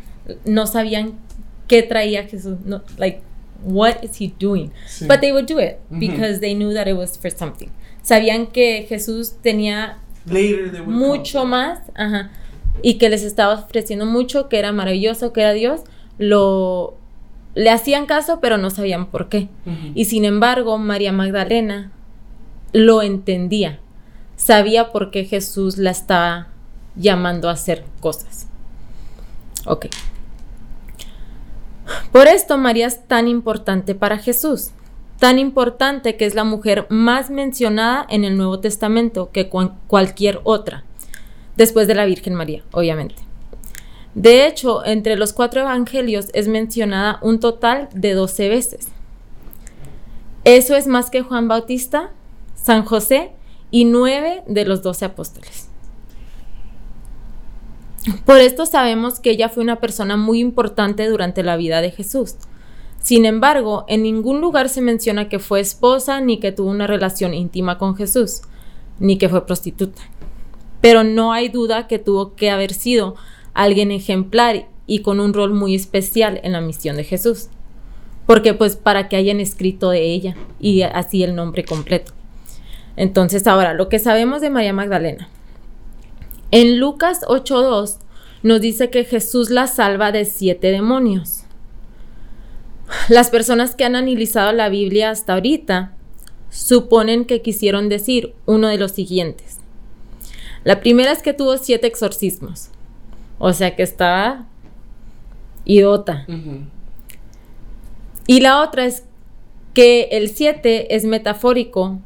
no 0.44 0.66
sabían 0.66 1.14
qué 1.68 1.82
traía 1.82 2.24
Jesús. 2.24 2.58
No, 2.64 2.82
like, 2.98 3.22
what 3.64 4.02
is 4.02 4.20
he 4.20 4.34
doing? 4.38 4.70
Sí. 4.86 5.06
But 5.06 5.20
they 5.20 5.32
would 5.32 5.46
do 5.46 5.58
it 5.58 5.80
because 5.90 6.40
they 6.40 6.54
knew 6.54 6.72
that 6.74 6.86
it 6.86 6.96
was 6.96 7.18
for 7.18 7.30
something. 7.30 7.70
Sabían 8.02 8.48
que 8.52 8.86
Jesús 8.88 9.34
tenía 9.42 9.98
mucho 10.86 11.40
come. 11.40 11.50
más, 11.50 11.80
ajá, 11.94 12.30
y 12.82 12.94
que 12.94 13.08
les 13.08 13.22
estaba 13.22 13.54
ofreciendo 13.54 14.06
mucho, 14.06 14.48
que 14.48 14.58
era 14.58 14.72
maravilloso, 14.72 15.32
que 15.32 15.42
era 15.42 15.52
Dios, 15.52 15.82
lo, 16.18 16.96
le 17.54 17.70
hacían 17.70 18.06
caso, 18.06 18.40
pero 18.40 18.58
no 18.58 18.70
sabían 18.70 19.06
por 19.06 19.28
qué. 19.28 19.48
Y 19.94 20.06
sin 20.06 20.24
embargo, 20.24 20.78
María 20.78 21.12
Magdalena 21.12 21.92
lo 22.72 23.02
entendía. 23.02 23.80
Sabía 24.36 24.90
por 24.90 25.10
qué 25.10 25.24
Jesús 25.24 25.76
la 25.76 25.90
estaba 25.90 26.48
llamando 26.96 27.48
a 27.48 27.52
hacer 27.52 27.84
cosas. 28.00 28.48
Ok. 29.66 29.86
Por 32.12 32.28
esto 32.28 32.58
María 32.58 32.86
es 32.86 33.06
tan 33.08 33.26
importante 33.26 33.94
para 33.94 34.18
Jesús. 34.18 34.70
Tan 35.18 35.38
importante 35.38 36.16
que 36.16 36.26
es 36.26 36.34
la 36.34 36.44
mujer 36.44 36.86
más 36.90 37.30
mencionada 37.30 38.06
en 38.10 38.24
el 38.24 38.36
Nuevo 38.36 38.60
Testamento 38.60 39.30
que 39.32 39.48
cualquier 39.48 40.40
otra. 40.44 40.84
Después 41.56 41.86
de 41.86 41.94
la 41.94 42.04
Virgen 42.04 42.34
María, 42.34 42.64
obviamente. 42.72 43.16
De 44.14 44.46
hecho, 44.46 44.84
entre 44.84 45.16
los 45.16 45.32
cuatro 45.32 45.62
evangelios 45.62 46.28
es 46.34 46.48
mencionada 46.48 47.18
un 47.22 47.40
total 47.40 47.88
de 47.94 48.12
12 48.12 48.48
veces. 48.50 48.88
Eso 50.44 50.76
es 50.76 50.86
más 50.86 51.08
que 51.08 51.22
Juan 51.22 51.48
Bautista, 51.48 52.10
San 52.54 52.84
José 52.84 53.32
y 53.70 53.86
nueve 53.86 54.42
de 54.46 54.66
los 54.66 54.82
doce 54.82 55.06
apóstoles. 55.06 55.71
Por 58.24 58.38
esto 58.38 58.66
sabemos 58.66 59.20
que 59.20 59.30
ella 59.30 59.48
fue 59.48 59.62
una 59.62 59.76
persona 59.76 60.16
muy 60.16 60.40
importante 60.40 61.08
durante 61.08 61.42
la 61.42 61.56
vida 61.56 61.80
de 61.80 61.90
Jesús. 61.90 62.36
Sin 63.00 63.24
embargo, 63.24 63.84
en 63.88 64.02
ningún 64.02 64.40
lugar 64.40 64.68
se 64.68 64.80
menciona 64.80 65.28
que 65.28 65.38
fue 65.38 65.60
esposa, 65.60 66.20
ni 66.20 66.38
que 66.38 66.52
tuvo 66.52 66.70
una 66.70 66.86
relación 66.86 67.34
íntima 67.34 67.78
con 67.78 67.96
Jesús, 67.96 68.42
ni 68.98 69.18
que 69.18 69.28
fue 69.28 69.46
prostituta. 69.46 70.02
Pero 70.80 71.04
no 71.04 71.32
hay 71.32 71.48
duda 71.48 71.86
que 71.86 71.98
tuvo 71.98 72.34
que 72.34 72.50
haber 72.50 72.72
sido 72.72 73.16
alguien 73.54 73.90
ejemplar 73.90 74.68
y 74.86 75.00
con 75.00 75.20
un 75.20 75.32
rol 75.32 75.52
muy 75.52 75.74
especial 75.74 76.40
en 76.42 76.52
la 76.52 76.60
misión 76.60 76.96
de 76.96 77.04
Jesús 77.04 77.48
porque 78.26 78.54
pues 78.54 78.76
para 78.76 79.08
que 79.08 79.16
hayan 79.16 79.40
escrito 79.40 79.90
de 79.90 80.02
ella 80.04 80.34
y 80.60 80.82
así 80.82 81.22
el 81.22 81.34
nombre 81.34 81.64
completo. 81.64 82.12
Entonces 82.96 83.46
ahora, 83.46 83.74
lo 83.74 83.88
que 83.88 83.98
sabemos 83.98 84.40
de 84.40 84.50
María 84.50 84.72
Magdalena. 84.72 85.28
En 86.52 86.78
Lucas 86.78 87.22
8.2 87.22 87.96
nos 88.42 88.60
dice 88.60 88.90
que 88.90 89.04
Jesús 89.04 89.48
la 89.48 89.66
salva 89.66 90.12
de 90.12 90.26
siete 90.26 90.70
demonios. 90.70 91.44
Las 93.08 93.30
personas 93.30 93.74
que 93.74 93.86
han 93.86 93.96
analizado 93.96 94.52
la 94.52 94.68
Biblia 94.68 95.10
hasta 95.10 95.32
ahorita 95.32 95.94
suponen 96.50 97.24
que 97.24 97.40
quisieron 97.40 97.88
decir 97.88 98.34
uno 98.44 98.68
de 98.68 98.76
los 98.76 98.92
siguientes. 98.92 99.60
La 100.62 100.80
primera 100.80 101.10
es 101.10 101.22
que 101.22 101.32
tuvo 101.32 101.56
siete 101.56 101.86
exorcismos, 101.86 102.68
o 103.38 103.54
sea 103.54 103.74
que 103.74 103.82
estaba 103.82 104.46
idiota. 105.64 106.26
Y 108.26 108.40
la 108.40 108.60
otra 108.60 108.84
es 108.84 109.04
que 109.72 110.08
el 110.12 110.28
7 110.28 110.94
es 110.94 111.04
metafórico 111.06 111.98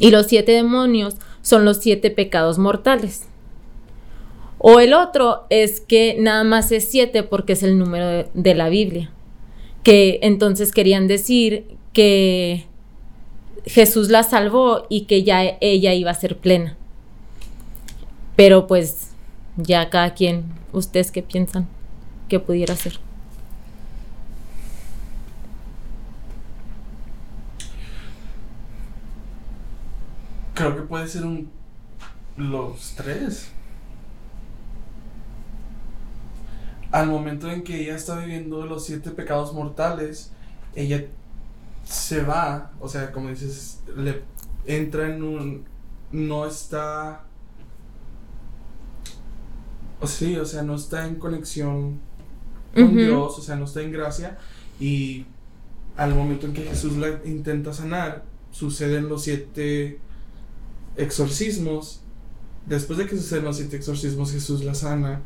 y 0.00 0.10
los 0.10 0.26
siete 0.26 0.52
demonios 0.52 1.16
son 1.44 1.64
los 1.66 1.76
siete 1.76 2.10
pecados 2.10 2.58
mortales. 2.58 3.28
O 4.58 4.80
el 4.80 4.94
otro 4.94 5.44
es 5.50 5.80
que 5.80 6.16
nada 6.18 6.42
más 6.42 6.72
es 6.72 6.88
siete 6.90 7.22
porque 7.22 7.52
es 7.52 7.62
el 7.62 7.78
número 7.78 8.28
de, 8.32 8.54
la 8.54 8.70
Biblia. 8.70 9.10
Que 9.82 10.20
entonces 10.22 10.72
querían 10.72 11.06
decir 11.06 11.66
que 11.92 12.64
Jesús 13.66 14.08
la 14.08 14.22
salvó 14.22 14.86
y 14.88 15.02
que 15.02 15.22
ya 15.22 15.42
ella 15.60 15.92
iba 15.92 16.10
a 16.10 16.14
ser 16.14 16.38
plena. 16.38 16.78
Pero 18.36 18.66
pues 18.66 19.10
ya 19.58 19.90
cada 19.90 20.14
quien, 20.14 20.44
ustedes 20.72 21.10
qué 21.10 21.22
piensan 21.22 21.68
que 22.30 22.40
pudiera 22.40 22.74
ser. 22.74 23.03
Creo 30.54 30.76
que 30.76 30.82
puede 30.82 31.08
ser 31.08 31.24
un. 31.24 31.50
Los 32.36 32.94
tres. 32.96 33.50
Al 36.90 37.08
momento 37.08 37.50
en 37.50 37.64
que 37.64 37.82
ella 37.82 37.96
está 37.96 38.18
viviendo 38.18 38.64
los 38.66 38.86
siete 38.86 39.10
pecados 39.10 39.52
mortales, 39.52 40.32
ella 40.76 41.06
se 41.84 42.22
va, 42.22 42.70
o 42.80 42.88
sea, 42.88 43.12
como 43.12 43.28
dices, 43.28 43.80
le 43.96 44.22
entra 44.66 45.12
en 45.12 45.22
un. 45.22 45.64
No 46.12 46.46
está. 46.46 47.24
Sí, 50.04 50.36
o 50.36 50.44
sea, 50.44 50.62
no 50.62 50.76
está 50.76 51.06
en 51.06 51.16
conexión 51.16 51.98
con. 52.74 52.96
Dios, 52.96 53.38
o 53.38 53.42
sea, 53.42 53.56
no 53.56 53.64
está 53.64 53.82
en 53.82 53.90
gracia. 53.90 54.38
Y 54.78 55.26
al 55.96 56.14
momento 56.14 56.46
en 56.46 56.52
que 56.52 56.62
Jesús 56.62 56.96
la 56.96 57.08
intenta 57.24 57.72
sanar, 57.72 58.24
suceden 58.50 59.08
los 59.08 59.22
siete 59.22 59.98
exorcismos. 60.96 62.00
Después 62.66 62.98
de 62.98 63.06
que 63.06 63.16
suceden 63.16 63.44
los 63.44 63.56
siete 63.58 63.76
exorcismos, 63.76 64.32
Jesús 64.32 64.64
la 64.64 64.74
sana 64.74 65.20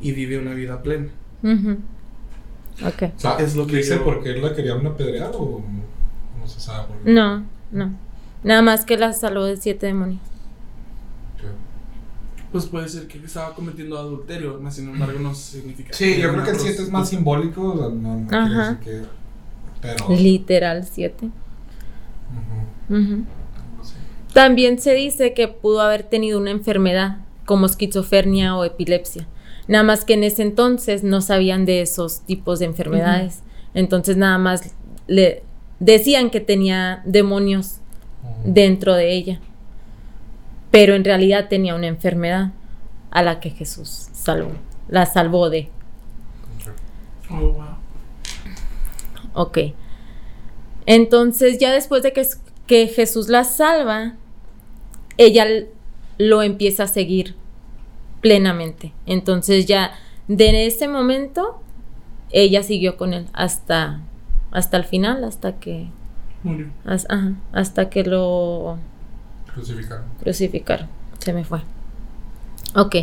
y 0.00 0.12
vive 0.12 0.38
una 0.38 0.54
vida 0.54 0.82
plena. 0.82 1.08
O 1.42 3.18
sea, 3.18 3.36
Es 3.38 3.54
lo 3.56 3.66
que 3.66 3.76
dice 3.76 3.96
yo- 3.96 4.04
por 4.04 4.22
qué 4.22 4.30
la 4.36 4.54
querían 4.54 4.86
apedrear 4.86 5.30
o 5.34 5.62
no 6.40 6.46
se 6.46 6.60
sabe 6.60 6.88
por 6.88 6.96
qué. 6.98 7.10
No, 7.12 7.44
no. 7.72 7.94
Nada 8.42 8.62
más 8.62 8.84
que 8.84 8.96
la 8.96 9.12
salvó 9.12 9.44
de 9.44 9.56
siete 9.56 9.86
demonios. 9.86 10.20
Pues 12.52 12.66
puede 12.66 12.88
ser 12.88 13.06
que 13.08 13.18
estaba 13.18 13.54
cometiendo 13.54 13.98
adulterio, 13.98 14.58
mas 14.62 14.76
sin 14.76 14.88
embargo 14.88 15.18
no 15.18 15.34
significa. 15.34 15.90
Sí, 15.92 16.16
yo 16.20 16.30
creo 16.32 16.44
que 16.44 16.50
el 16.50 16.56
una 16.56 16.64
7 16.64 16.82
es 16.84 16.90
más 16.90 17.08
simbólico, 17.08 17.72
o 17.72 17.76
sea, 17.78 17.88
no, 17.88 18.20
no 18.20 18.26
quiere 18.28 18.44
Ajá. 18.44 18.70
decir 18.74 18.78
que. 18.84 19.02
Pero. 19.82 20.08
Literal 20.16 20.86
siete. 20.86 21.26
Ujú, 22.88 22.96
Ujú. 22.98 23.24
También 24.36 24.78
se 24.78 24.92
dice 24.92 25.32
que 25.32 25.48
pudo 25.48 25.80
haber 25.80 26.02
tenido 26.02 26.38
una 26.38 26.50
enfermedad 26.50 27.20
como 27.46 27.64
esquizofrenia 27.64 28.54
o 28.54 28.66
epilepsia. 28.66 29.26
Nada 29.66 29.82
más 29.82 30.04
que 30.04 30.12
en 30.12 30.24
ese 30.24 30.42
entonces 30.42 31.02
no 31.02 31.22
sabían 31.22 31.64
de 31.64 31.80
esos 31.80 32.20
tipos 32.20 32.58
de 32.58 32.66
enfermedades. 32.66 33.42
Entonces 33.72 34.18
nada 34.18 34.36
más 34.36 34.74
le 35.06 35.42
decían 35.80 36.28
que 36.28 36.40
tenía 36.40 37.00
demonios 37.06 37.78
dentro 38.44 38.94
de 38.94 39.14
ella. 39.14 39.40
Pero 40.70 40.94
en 40.94 41.04
realidad 41.04 41.48
tenía 41.48 41.74
una 41.74 41.86
enfermedad 41.86 42.52
a 43.10 43.22
la 43.22 43.40
que 43.40 43.48
Jesús 43.48 44.10
salvó. 44.12 44.52
La 44.90 45.06
salvó 45.06 45.48
de. 45.48 45.70
Oh, 47.30 47.52
wow. 47.52 47.64
Ok. 49.32 49.58
Entonces, 50.84 51.56
ya 51.56 51.72
después 51.72 52.02
de 52.02 52.12
que, 52.12 52.26
que 52.66 52.88
Jesús 52.88 53.30
la 53.30 53.42
salva, 53.42 54.16
ella 55.18 55.46
lo 56.18 56.42
empieza 56.42 56.84
a 56.84 56.88
seguir 56.88 57.34
plenamente. 58.20 58.92
Entonces, 59.06 59.66
ya 59.66 59.92
de 60.28 60.66
ese 60.66 60.88
momento, 60.88 61.60
ella 62.30 62.62
siguió 62.62 62.96
con 62.96 63.12
él 63.14 63.26
hasta, 63.32 64.00
hasta 64.50 64.76
el 64.76 64.84
final, 64.84 65.24
hasta 65.24 65.58
que, 65.58 65.88
Murió. 66.42 66.68
ajá, 66.84 67.32
hasta 67.52 67.88
que 67.90 68.04
lo 68.04 68.78
Crucificaron. 69.52 70.04
crucificaron. 70.20 70.88
Se 71.18 71.32
me 71.32 71.44
fue. 71.44 71.60
Ok. 72.74 72.96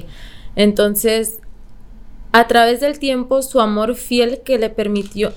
Entonces, 0.56 1.40
a 2.32 2.48
través 2.48 2.80
del 2.80 3.00
tiempo, 3.00 3.42
su 3.42 3.60
amor 3.60 3.96
fiel 3.96 4.42
que 4.44 4.58
le 4.60 4.70
permitió. 4.70 5.34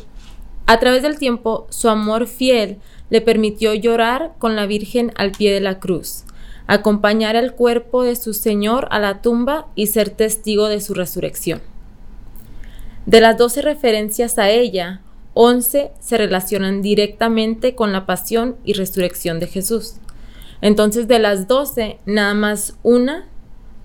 A 0.67 0.79
través 0.79 1.03
del 1.03 1.19
tiempo, 1.19 1.67
su 1.71 1.89
amor 1.89 2.27
fiel 2.27 2.79
le 3.09 3.21
permitió 3.21 3.73
llorar 3.75 4.33
con 4.39 4.57
la 4.57 4.67
Virgen 4.67 5.13
al 5.17 5.31
pie 5.33 5.53
de 5.53 5.61
la 5.61 5.79
cruz, 5.79 6.25
acompañar 6.67 7.37
el 7.37 7.53
cuerpo 7.53 8.03
de 8.03 8.17
su 8.17 8.35
Señor 8.35 8.89
a 8.91 8.99
la 8.99 9.23
tumba 9.23 9.69
y 9.75 9.87
ser 9.87 10.11
testigo 10.11 10.69
de 10.69 10.81
su 10.81 10.95
resurrección. 10.95 11.61
De 13.07 13.21
las 13.21 13.39
doce 13.39 13.63
referencias 13.63 14.39
a 14.39 14.51
ella, 14.51 15.01
once 15.35 15.93
se 16.01 16.19
relacionan 16.19 16.83
directamente 16.83 17.75
con 17.75 17.93
la 17.93 18.07
pasión 18.07 18.57
y 18.65 18.73
resurrección 18.73 19.39
de 19.39 19.47
Jesús. 19.47 19.97
Entonces, 20.61 21.07
de 21.07 21.19
las 21.19 21.47
doce, 21.47 21.99
nada 22.07 22.35
más 22.35 22.75
una 22.83 23.29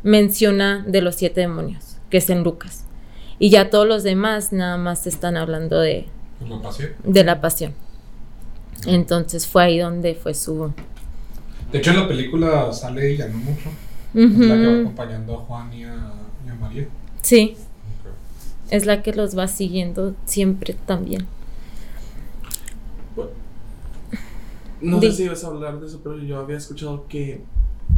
menciona 0.03 0.83
de 0.87 1.01
los 1.01 1.15
siete 1.15 1.41
demonios, 1.41 1.97
que 2.09 2.17
es 2.17 2.29
en 2.29 2.43
Lucas. 2.43 2.85
Y 3.37 3.49
ya 3.49 3.69
todos 3.69 3.87
los 3.87 4.03
demás 4.03 4.51
nada 4.51 4.77
más 4.77 5.05
están 5.07 5.37
hablando 5.37 5.79
de, 5.79 6.07
de 7.03 7.23
la 7.23 7.41
pasión. 7.41 7.73
Entonces 8.85 9.47
fue 9.47 9.63
ahí 9.63 9.79
donde 9.79 10.15
fue 10.15 10.33
su... 10.33 10.73
De 11.71 11.77
hecho, 11.79 11.91
en 11.91 11.97
la 11.97 12.07
película 12.07 12.71
sale 12.73 13.11
ella, 13.13 13.27
no 13.27 13.37
mucho. 13.37 13.69
Es 14.13 14.47
la 14.47 14.55
que 14.57 14.67
va 14.67 14.79
acompañando 14.81 15.33
a 15.35 15.37
Juan 15.37 15.73
y 15.73 15.83
a, 15.85 15.95
y 16.45 16.49
a 16.49 16.55
María. 16.55 16.87
Sí, 17.21 17.55
es 18.69 18.85
la 18.85 19.01
que 19.03 19.13
los 19.13 19.37
va 19.37 19.47
siguiendo 19.47 20.15
siempre 20.25 20.73
también. 20.85 21.25
No 24.81 24.99
Di- 24.99 25.11
sé 25.11 25.17
si 25.17 25.23
ibas 25.23 25.43
a 25.43 25.47
hablar 25.47 25.79
de 25.79 25.87
eso, 25.87 25.99
pero 26.03 26.17
yo 26.17 26.39
había 26.39 26.57
escuchado 26.57 27.05
que 27.07 27.41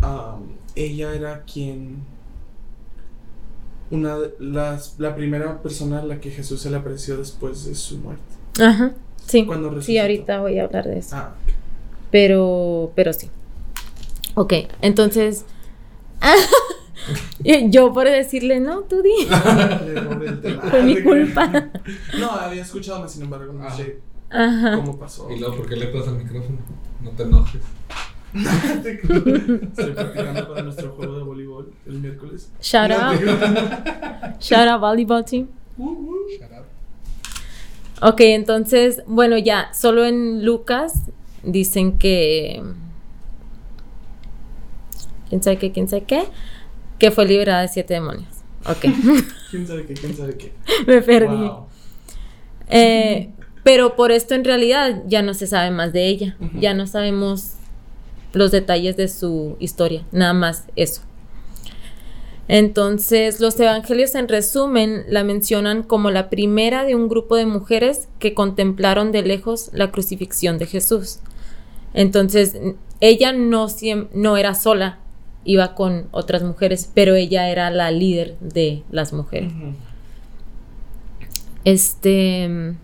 am, 0.02 0.44
ella 0.76 1.14
era 1.14 1.44
quien 1.44 1.98
una 3.90 4.18
de 4.18 4.34
las, 4.40 4.96
la 5.00 5.16
primera 5.16 5.62
persona 5.62 6.00
a 6.00 6.04
la 6.04 6.20
que 6.20 6.30
Jesús 6.32 6.62
se 6.62 6.70
le 6.70 6.78
apareció 6.78 7.16
después 7.18 7.66
de 7.66 7.76
su 7.76 7.98
muerte. 8.00 8.22
Ajá, 8.62 8.92
sí. 9.26 9.46
Cuando 9.46 9.70
Sí, 9.70 9.76
resucitó. 9.76 10.02
ahorita 10.02 10.42
voy 10.42 10.60
a 10.60 10.66
hablar 10.66 10.86
de 10.86 11.00
eso. 11.00 11.16
Ah, 11.16 11.34
Pero, 12.12 12.92
pero 12.96 13.14
sí. 13.14 13.30
Ok, 14.36 14.54
entonces. 14.82 15.46
Yo 17.70 17.92
por 17.94 18.06
decirle, 18.10 18.60
no, 18.60 18.82
tú 18.82 19.02
di. 19.02 19.12
Fue 20.70 20.84
mi 20.84 21.02
culpa. 21.02 21.52
No, 22.20 22.32
había 22.32 22.62
escuchado, 22.62 23.08
sin 23.08 23.24
embargo, 23.24 23.52
no 23.54 23.66
Ah. 23.68 23.72
sé 23.72 24.00
Ajá. 24.30 24.76
cómo 24.78 24.98
pasó. 24.98 25.30
Y 25.30 25.40
luego, 25.40 25.58
¿por 25.58 25.68
qué 25.70 25.76
le 25.76 25.88
pasa 25.88 26.12
el 26.12 26.18
micrófono? 26.18 26.58
No 27.02 27.10
te 27.12 27.24
enojes. 27.24 27.62
Estoy 28.34 29.92
practicando 29.94 30.48
para 30.50 30.64
nuestro 30.64 30.92
juego 30.94 31.18
de 31.18 31.24
voleibol 31.24 31.72
el 31.86 32.00
miércoles. 32.00 32.50
Shout 32.62 32.92
out. 32.92 33.20
Shout 34.40 34.68
out 34.68 34.80
volleyball 34.82 35.24
team. 35.26 35.48
Uh, 35.78 35.84
uh. 35.90 36.16
Shut 36.32 36.52
up. 36.52 36.66
Ok, 38.10 38.22
entonces, 38.22 39.04
bueno, 39.06 39.38
ya, 39.38 39.72
solo 39.74 40.06
en 40.06 40.46
Lucas 40.46 40.94
dicen 41.44 41.98
que. 42.00 42.64
¿Quién 45.34 45.42
sabe 45.42 45.58
qué? 45.58 45.72
¿Quién 45.72 45.88
sabe 45.88 46.04
qué? 46.04 46.26
Que 47.00 47.10
fue 47.10 47.26
liberada 47.26 47.64
de 47.64 47.68
siete 47.68 47.96
demonios. 47.96 48.28
Ok, 48.68 48.86
¿Quién 49.50 49.66
sabe 49.66 49.84
qué? 49.88 49.96
¿Quién 49.96 50.16
sabe 50.16 50.38
qué? 50.38 50.54
me 50.86 51.02
perdí. 51.02 51.36
Wow. 51.36 51.66
Eh, 52.70 53.32
pero 53.64 53.96
por 53.96 54.12
esto 54.12 54.36
en 54.36 54.44
realidad 54.44 55.02
ya 55.08 55.24
no 55.24 55.34
se 55.34 55.48
sabe 55.48 55.72
más 55.72 55.92
de 55.92 56.06
ella. 56.06 56.38
Ya 56.60 56.76
no 56.76 56.86
sabemos 56.86 57.54
los 58.32 58.52
detalles 58.52 58.96
de 58.96 59.08
su 59.08 59.58
historia, 59.60 60.06
nada 60.12 60.34
más 60.34 60.66
eso. 60.76 61.02
Entonces, 62.48 63.40
los 63.40 63.60
evangelios 63.60 64.14
en 64.14 64.28
resumen 64.28 65.06
la 65.10 65.24
mencionan 65.24 65.82
como 65.82 66.12
la 66.12 66.30
primera 66.30 66.84
de 66.84 66.94
un 66.94 67.10
grupo 67.10 67.38
de 67.38 67.48
mujeres 67.48 68.08
que 68.20 68.36
contemplaron 68.36 69.12
de 69.12 69.24
lejos 69.24 69.72
la 69.74 69.90
crucifixión 69.90 70.60
de 70.60 70.68
Jesús. 70.68 71.22
Entonces, 71.96 72.56
ella 73.00 73.34
no, 73.34 73.68
no 74.14 74.38
era 74.38 74.54
sola, 74.54 75.00
iba 75.46 75.76
con 75.76 76.08
otras 76.12 76.44
mujeres, 76.44 76.90
pero 76.94 77.16
ella 77.16 77.50
era 77.50 77.70
la 77.70 77.92
líder 77.92 78.38
de 78.40 78.84
las 78.92 79.14
mujeres. 79.14 79.52
Este. 81.64 82.76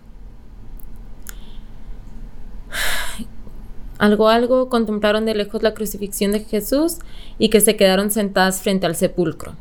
Algo, 3.98 4.28
algo, 4.28 4.70
contemplaron 4.70 5.26
de 5.26 5.34
lejos 5.34 5.62
la 5.62 5.74
crucifixión 5.74 6.32
de 6.32 6.40
Jesús 6.40 6.98
y 7.38 7.50
que 7.50 7.60
se 7.60 7.76
quedaron 7.76 8.10
sentadas 8.10 8.62
frente 8.62 8.86
al 8.86 8.96
sepulcro. 8.96 9.52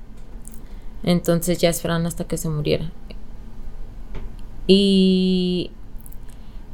Entonces 1.03 1.58
ya 1.58 1.70
esperaron 1.70 2.06
hasta 2.06 2.24
que 2.24 2.38
se 2.38 2.48
muriera. 2.48 2.89
Y 4.65 5.72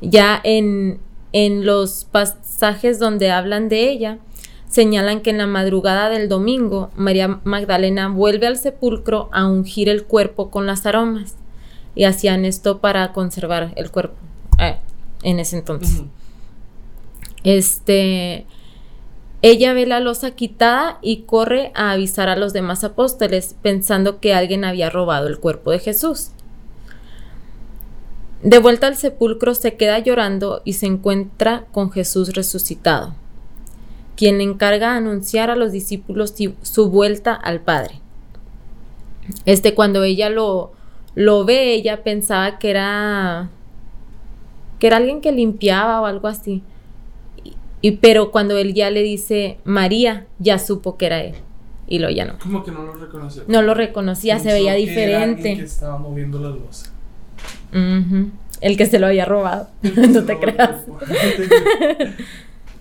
ya 0.01 0.39
en, 0.43 0.99
en 1.31 1.65
los 1.65 2.05
pasajes 2.05 2.99
donde 2.99 3.31
hablan 3.31 3.67
de 3.67 3.89
ella, 3.89 4.19
señalan 4.75 5.21
que 5.21 5.29
en 5.29 5.37
la 5.37 5.47
madrugada 5.47 6.09
del 6.09 6.27
domingo, 6.27 6.91
María 6.97 7.39
Magdalena 7.45 8.09
vuelve 8.09 8.45
al 8.45 8.57
sepulcro 8.57 9.29
a 9.31 9.47
ungir 9.47 9.87
el 9.87 10.03
cuerpo 10.03 10.51
con 10.51 10.65
las 10.65 10.85
aromas 10.85 11.37
y 11.95 12.03
hacían 12.03 12.43
esto 12.43 12.79
para 12.79 13.13
conservar 13.13 13.71
el 13.77 13.89
cuerpo 13.89 14.15
eh, 14.59 14.77
en 15.23 15.39
ese 15.39 15.59
entonces. 15.59 16.01
Este, 17.45 18.45
ella 19.41 19.71
ve 19.71 19.85
la 19.85 20.01
losa 20.01 20.31
quitada 20.31 20.99
y 21.01 21.21
corre 21.21 21.71
a 21.73 21.91
avisar 21.91 22.27
a 22.27 22.35
los 22.35 22.51
demás 22.51 22.83
apóstoles 22.83 23.55
pensando 23.61 24.19
que 24.19 24.33
alguien 24.33 24.65
había 24.65 24.89
robado 24.89 25.27
el 25.27 25.39
cuerpo 25.39 25.71
de 25.71 25.79
Jesús. 25.79 26.31
De 28.43 28.59
vuelta 28.59 28.87
al 28.87 28.97
sepulcro 28.97 29.55
se 29.55 29.75
queda 29.75 29.99
llorando 29.99 30.61
y 30.65 30.73
se 30.73 30.87
encuentra 30.87 31.65
con 31.71 31.91
Jesús 31.91 32.33
resucitado, 32.33 33.15
quien 34.15 34.37
le 34.37 34.43
encarga 34.43 34.95
anunciar 34.95 35.49
a 35.49 35.55
los 35.55 35.71
discípulos 35.71 36.33
su 36.61 36.89
vuelta 36.89 37.33
al 37.33 37.59
Padre. 37.61 37.99
Este, 39.45 39.73
cuando 39.73 40.03
ella 40.03 40.29
lo, 40.29 40.71
lo 41.15 41.45
ve, 41.45 41.73
ella 41.73 42.03
pensaba 42.03 42.59
que 42.59 42.69
era 42.69 43.49
que 44.79 44.87
era 44.87 44.97
alguien 44.97 45.21
que 45.21 45.31
limpiaba 45.31 46.01
o 46.01 46.05
algo 46.05 46.27
así. 46.27 46.61
Y, 47.43 47.53
y- 47.81 47.91
pero 47.97 48.29
cuando 48.31 48.57
él 48.57 48.73
ya 48.73 48.89
le 48.91 49.01
dice 49.03 49.57
María, 49.63 50.27
ya 50.39 50.59
supo 50.59 50.97
que 50.97 51.05
era 51.07 51.21
él. 51.21 51.35
Y 51.87 51.99
lo 51.99 52.09
ya 52.09 52.25
no. 52.25 52.37
Como 52.39 52.63
que 52.63 52.71
no 52.71 52.83
lo 52.83 52.93
reconoció. 52.93 53.43
No 53.47 53.61
lo 53.61 53.73
reconocía, 53.73 54.39
se 54.39 54.51
veía 54.51 54.75
que 54.75 54.83
era 54.83 54.91
diferente. 54.91 55.55
que 55.57 55.63
estaba 55.63 55.97
moviendo 55.97 56.39
la 56.39 56.49
losa. 56.49 56.91
Ujú. 57.71 58.29
El 58.61 58.77
que 58.77 58.85
se 58.85 58.99
lo 58.99 59.07
había 59.07 59.25
robado. 59.25 59.69
no 59.83 60.23
te 60.23 60.39
creas. 60.39 60.81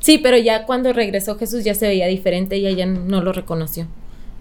Sí, 0.04 0.18
pero 0.18 0.36
ya 0.36 0.66
cuando 0.66 0.92
regresó 0.92 1.38
Jesús 1.38 1.64
ya 1.64 1.74
se 1.74 1.86
veía 1.86 2.06
diferente 2.06 2.58
y 2.58 2.66
ella 2.66 2.84
no 2.84 3.22
lo 3.22 3.32
reconoció. 3.32 3.86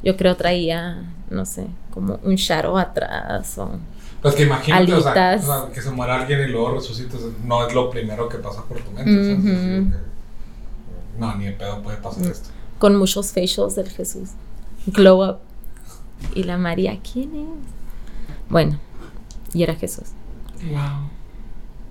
Yo 0.04 0.18
creo 0.18 0.36
traía, 0.36 1.10
no 1.30 1.46
sé, 1.46 1.68
como 1.90 2.20
un 2.24 2.36
shadow 2.36 2.78
atrás 2.78 3.58
o... 3.58 3.80
Pues 4.22 4.36
que 4.36 4.44
imagínate, 4.44 4.94
o 4.94 5.02
sea, 5.02 5.12
Alitas. 5.12 5.48
o 5.48 5.62
sea, 5.68 5.74
que 5.74 5.82
se 5.82 5.90
muera 5.92 6.20
alguien 6.20 6.42
y 6.42 6.48
luego 6.48 6.76
resucitas, 6.76 7.22
no 7.46 7.66
es 7.66 7.74
lo 7.74 7.90
primero 7.90 8.28
que 8.28 8.40
pasa 8.40 8.62
por 8.66 8.82
tu 8.82 8.92
mente. 8.92 9.98
no, 11.18 11.36
ni 11.38 11.46
de 11.46 11.54
pedo 11.54 11.82
puede 11.82 11.96
pasar 11.96 12.28
esto. 12.30 12.50
con 12.78 12.98
muchos 12.98 13.32
facials 13.32 13.76
del 13.76 13.88
Jesús. 13.88 14.32
Glow 14.88 15.24
up. 15.24 15.38
Y 16.36 16.44
la 16.44 16.58
María, 16.58 17.00
¿quién 17.00 17.34
es? 17.36 18.50
Bueno, 18.50 18.82
y 19.54 19.64
era 19.64 19.76
Jesús. 19.76 20.10
Wow. 20.70 21.10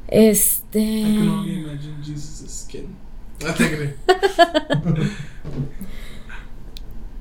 Este. 0.09 0.79
I 0.79 1.17
can 1.17 1.29
only 1.31 1.55
imagine 1.55 1.97
Jesus' 2.05 2.65
skin. 2.65 3.01
No 3.45 3.55
te 3.55 3.77
creo. 3.77 3.93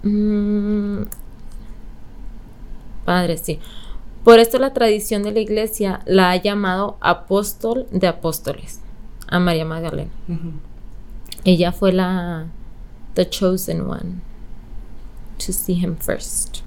Mm, 0.03 1.03
padre, 3.05 3.37
sí. 3.37 3.59
Por 4.23 4.39
esto 4.39 4.57
la 4.57 4.73
tradición 4.73 5.21
de 5.21 5.31
la 5.31 5.41
iglesia 5.41 6.01
la 6.05 6.31
ha 6.31 6.35
llamado 6.37 6.97
apóstol 7.01 7.85
de 7.91 8.07
apóstoles 8.07 8.79
a 9.27 9.39
María 9.39 9.63
Magdalena. 9.63 10.09
Ella 11.43 11.71
fue 11.71 11.93
la 11.93 12.47
the 13.15 13.27
chosen 13.29 13.81
one 13.81 14.21
to 15.37 15.51
see 15.51 15.73
him 15.73 15.97
first. 15.97 16.59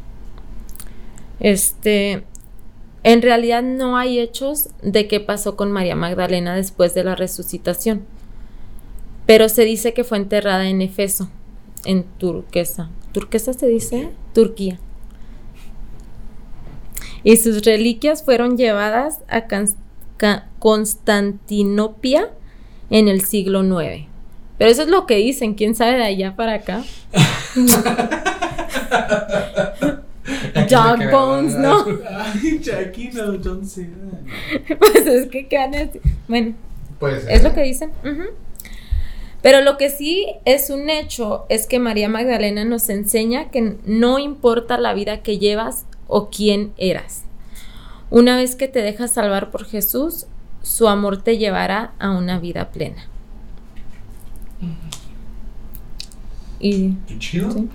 Este, 1.41 2.25
en 3.03 3.23
realidad 3.23 3.63
no 3.63 3.97
hay 3.97 4.19
hechos 4.19 4.71
de 4.83 5.07
qué 5.09 5.21
pasó 5.21 5.57
con 5.57 5.71
María 5.73 5.97
Magdalena 5.97 6.55
después 6.55 6.95
de 6.95 7.05
la 7.05 7.15
resucitación, 7.15 8.05
pero 9.27 9.49
se 9.49 9.65
dice 9.65 9.93
que 9.95 10.05
fue 10.05 10.19
enterrada 10.19 10.69
en 10.69 10.83
Efeso, 10.83 11.29
en 11.85 12.05
Turquesa. 12.19 12.91
¿Turquesa 13.13 13.53
se 13.53 13.67
dice? 13.67 14.11
Turquía. 14.33 14.79
Y 17.23 17.37
sus 17.39 17.63
reliquias 17.65 18.23
fueron 18.25 18.57
llevadas 18.59 19.21
a 19.29 19.47
Cans- 19.47 19.77
Ca- 20.17 20.49
Constantinopla 20.59 22.31
en 22.91 23.09
el 23.09 23.23
siglo 23.25 23.63
IX. 23.65 24.07
Pero 24.59 24.71
eso 24.71 24.83
es 24.83 24.89
lo 24.89 25.07
que 25.07 25.17
dicen, 25.17 25.55
quién 25.55 25.75
sabe 25.75 25.97
de 25.97 26.05
allá 26.05 26.37
para 26.37 26.55
acá. 26.55 26.85
Dog 30.71 31.11
bones, 31.11 31.55
¿no? 31.57 31.85
Ay, 32.09 32.59
Jackie, 32.61 33.11
no, 33.13 33.33
don't 33.33 33.65
say 33.65 33.87
that. 33.87 34.79
Pues 34.79 35.07
es 35.07 35.29
que 35.29 35.47
qué 35.49 35.57
van 35.59 35.75
a 35.75 35.79
decir? 35.79 36.01
Bueno, 36.29 36.55
es 37.29 37.43
lo 37.43 37.53
que 37.55 37.63
dicen. 37.63 37.91
ujú. 38.03 38.23
Pero 39.45 39.61
lo 39.61 39.77
que 39.77 39.91
sí 39.91 40.27
es 40.47 40.71
un 40.71 40.89
hecho 40.89 41.45
es 41.51 41.67
que 41.67 41.79
María 41.79 42.09
Magdalena 42.09 42.65
nos 42.65 42.89
enseña 42.89 43.51
que 43.51 43.77
no 43.85 44.19
importa 44.19 44.79
la 44.79 44.95
vida 44.95 45.21
que 45.23 45.39
llevas 45.39 45.85
o 46.09 46.31
quién 46.31 46.73
eras. 46.79 47.25
Una 48.09 48.37
vez 48.37 48.57
que 48.57 48.69
te 48.69 48.81
dejas 48.81 49.11
salvar 49.13 49.51
por 49.51 49.67
Jesús, 49.67 50.25
su 50.63 50.89
amor 50.89 51.21
te 51.23 51.37
llevará 51.37 51.93
a 51.99 52.11
una 52.13 52.39
vida 52.39 52.71
plena. 52.71 53.05
Y 56.61 56.93
Qué 57.07 57.19
chido. 57.19 57.51
Sí. 57.51 57.69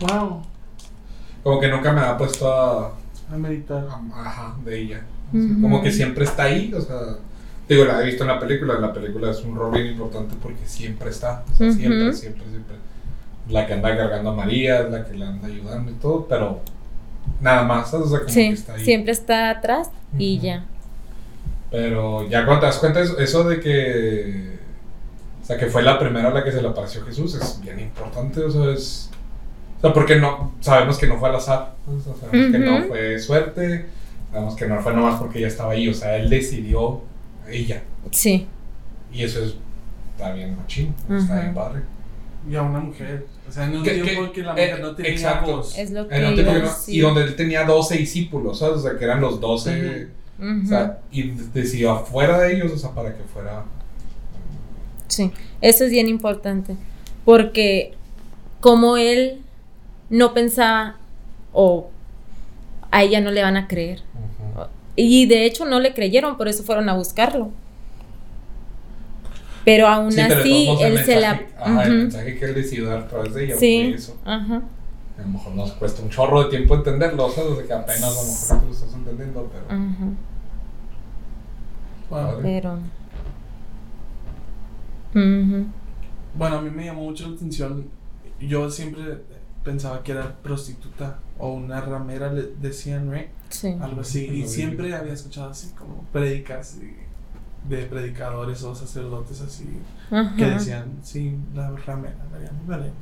Wow. 0.00 0.42
Como 1.42 1.60
que 1.60 1.68
nunca 1.68 1.92
me 1.92 2.00
había 2.00 2.18
puesto 2.18 2.52
a, 2.52 2.88
A 3.32 3.36
meditar. 3.38 3.86
a- 3.88 4.20
ajá, 4.28 4.56
de 4.64 4.80
ella. 4.82 5.06
O 5.28 5.32
sea, 5.32 5.40
Ujú. 5.50 5.62
Como 5.62 5.82
que 5.82 5.90
siempre 5.90 6.24
está 6.24 6.42
ahí, 6.44 6.72
o 6.74 6.80
sea, 6.82 6.98
digo, 7.68 7.84
la 7.84 8.02
he 8.02 8.06
visto 8.06 8.24
en 8.24 8.28
la 8.28 8.38
película, 8.38 8.78
la 8.78 8.92
película 8.92 9.30
es 9.30 9.42
un 9.42 9.56
rol 9.56 9.72
bien 9.72 9.86
importante 9.86 10.34
porque 10.42 10.66
siempre 10.66 11.10
está, 11.10 11.44
o 11.52 11.56
sea, 11.56 11.72
siempre, 11.72 12.12
siempre, 12.12 12.44
siempre. 12.50 12.76
La 13.48 13.66
que 13.66 13.74
anda 13.74 13.96
cargando 13.96 14.30
a 14.30 14.34
María, 14.34 14.80
es 14.80 14.90
la 14.90 15.04
que 15.04 15.16
la 15.16 15.28
anda 15.28 15.48
ayudando 15.48 15.90
y 15.90 15.94
todo, 15.94 16.26
pero 16.28 16.60
nada 17.40 17.62
más, 17.62 17.92
o 17.94 18.06
sea, 18.06 18.20
como 18.20 18.32
que 18.32 18.48
está 18.50 18.74
ahí. 18.74 18.84
siempre 18.84 19.12
está 19.12 19.50
atrás 19.50 19.90
y 20.18 20.38
ya. 20.38 20.64
Pero 21.70 22.28
ya 22.28 22.44
cuando 22.44 22.60
te 22.60 22.66
das 22.66 22.78
cuenta 22.78 23.00
eso, 23.00 23.44
de 23.44 23.60
que, 23.60 24.58
o 25.42 25.46
sea, 25.46 25.58
que 25.58 25.66
fue 25.66 25.82
la 25.82 25.98
primera 25.98 26.28
a 26.28 26.32
la 26.32 26.44
que 26.44 26.52
se 26.52 26.62
le 26.62 26.68
apareció 26.68 27.04
Jesús 27.04 27.34
es 27.34 27.60
bien 27.60 27.80
importante, 27.80 28.40
o 28.40 28.50
sea, 28.50 28.72
es, 28.72 29.10
o 29.78 29.80
sea, 29.80 29.92
porque 29.92 30.16
no, 30.16 30.52
sabemos 30.60 30.98
que 30.98 31.06
no 31.06 31.18
fue 31.18 31.30
al 31.30 31.36
azar, 31.36 31.74
o 31.86 32.00
sea, 32.00 32.14
sabemos 32.14 32.52
que 32.52 32.58
no 32.58 32.84
fue 32.84 33.18
suerte, 33.18 33.86
sabemos 34.30 34.54
que 34.54 34.66
no 34.66 34.80
fue 34.80 34.94
nomás 34.94 35.18
porque 35.18 35.38
ella 35.38 35.48
estaba 35.48 35.72
ahí, 35.72 35.88
o 35.88 35.94
sea, 35.94 36.16
él 36.16 36.30
decidió 36.30 37.02
ella. 37.48 37.82
Sí. 38.10 38.46
Y 39.12 39.22
eso 39.22 39.42
es, 39.44 39.54
está 40.16 40.32
bien 40.32 40.56
machín, 40.56 40.94
está 41.10 41.40
bien 41.40 41.54
padre. 41.54 41.82
Y 42.50 42.54
a 42.56 42.62
una 42.62 42.80
mujer. 42.80 43.26
O 43.48 43.52
sea, 43.52 43.64
en 43.64 43.76
un 43.76 43.82
Que- 43.82 44.00
tiempo 44.02 44.24
que- 44.26 44.32
que, 44.32 44.42
la 44.42 44.52
mujer 44.52 44.78
eh, 44.78 44.82
no 44.82 44.94
tenía 44.94 45.12
exacto. 45.12 45.56
voz. 45.56 45.78
Es 45.78 45.90
lo 45.92 46.06
que 46.08 46.14
En 46.16 46.22
iba 46.22 46.34
tiempo 46.34 46.68
y 46.88 46.98
donde 47.00 47.22
él 47.24 47.36
tenía 47.36 47.64
12 47.64 47.96
discípulos, 47.96 48.58
¿sabes? 48.58 48.78
O 48.78 48.82
sea, 48.82 48.98
que 48.98 49.04
eran 49.04 49.20
los 49.20 49.40
12, 49.40 50.08
Ujú. 50.38 50.64
o 50.64 50.68
sea, 50.68 50.98
y 51.10 51.30
decidió 51.30 51.92
afuera 51.92 52.38
de 52.40 52.54
ellos, 52.56 52.72
o 52.72 52.78
sea, 52.78 52.90
para 52.90 53.14
que 53.16 53.22
fuera... 53.24 53.64
Sí, 55.08 55.30
eso 55.60 55.84
es 55.84 55.90
bien 55.90 56.08
importante, 56.08 56.76
porque 57.24 57.94
como 58.60 58.96
él 58.96 59.42
no 60.10 60.34
pensaba 60.34 60.96
o 61.52 61.90
a 62.90 63.02
ella 63.02 63.20
no 63.20 63.30
le 63.30 63.42
van 63.42 63.56
a 63.56 63.68
creer. 63.68 64.00
Ujú. 64.14 64.23
Y 64.96 65.26
de 65.26 65.44
hecho 65.44 65.64
no 65.64 65.80
le 65.80 65.92
creyeron, 65.94 66.36
por 66.36 66.48
eso 66.48 66.62
fueron 66.62 66.88
a 66.88 66.94
buscarlo. 66.94 67.50
Pero 69.64 69.88
aún 69.88 70.12
Sí, 70.12 70.20
pero 70.22 70.34
de 70.34 70.40
así, 70.40 70.68
el 70.80 70.98
él 70.98 71.04
se 71.04 71.20
la... 71.20 71.30
ajá, 71.58 71.82
el 71.84 71.90
Ujú. 71.92 71.98
mensaje 72.02 72.38
que 72.38 72.44
él 72.44 72.54
decidió 72.54 72.86
dar 72.86 72.98
a 72.98 73.08
través 73.08 73.34
de 73.34 73.44
ella 73.44 73.56
Sí, 73.56 73.82
fue 73.88 73.94
eso. 73.94 74.16
ajá. 74.24 74.62
A 75.16 75.22
lo 75.22 75.28
mejor 75.28 75.54
nos 75.54 75.72
cuesta 75.72 76.02
un 76.02 76.10
chorro 76.10 76.44
de 76.44 76.50
tiempo 76.50 76.74
entenderlo. 76.74 77.26
O 77.26 77.30
sea, 77.30 77.44
que 77.66 77.72
apenas 77.72 78.02
a 78.02 78.10
lo 78.10 78.14
mejor 78.14 78.60
tú 78.60 78.66
lo 78.66 78.72
estás 78.72 78.94
entendiendo, 78.94 79.50
pero... 79.52 79.80
Ajá, 79.80 80.06
pero... 82.42 82.78
Ujú. 85.14 85.66
Bueno, 86.36 86.58
a 86.58 86.62
mí 86.62 86.70
me 86.70 86.84
llamó 86.84 87.02
mucho 87.04 87.28
la 87.28 87.36
atención. 87.36 87.86
Yo 88.40 88.68
siempre 88.70 89.02
pensaba 89.64 90.02
que 90.02 90.12
era 90.12 90.36
prostituta 90.42 91.18
o 91.38 91.52
una 91.52 91.80
ramera, 91.80 92.32
le 92.32 92.52
decían, 92.60 93.10
¿right? 93.10 93.28
Sí. 93.48 93.74
Algo 93.80 94.02
así. 94.02 94.26
Y 94.26 94.46
siempre 94.46 94.94
había 94.94 95.12
escuchado 95.12 95.50
así 95.50 95.70
como 95.70 96.04
predicas 96.12 96.78
de 97.68 97.82
predicadores 97.86 98.62
o 98.62 98.74
sacerdotes 98.74 99.40
así 99.40 99.66
Ajá. 100.10 100.34
que 100.36 100.44
decían, 100.44 100.98
sí, 101.02 101.36
la 101.54 101.70
ramera, 101.70 102.16
María 102.30 102.52
Magdalena. 102.52 102.94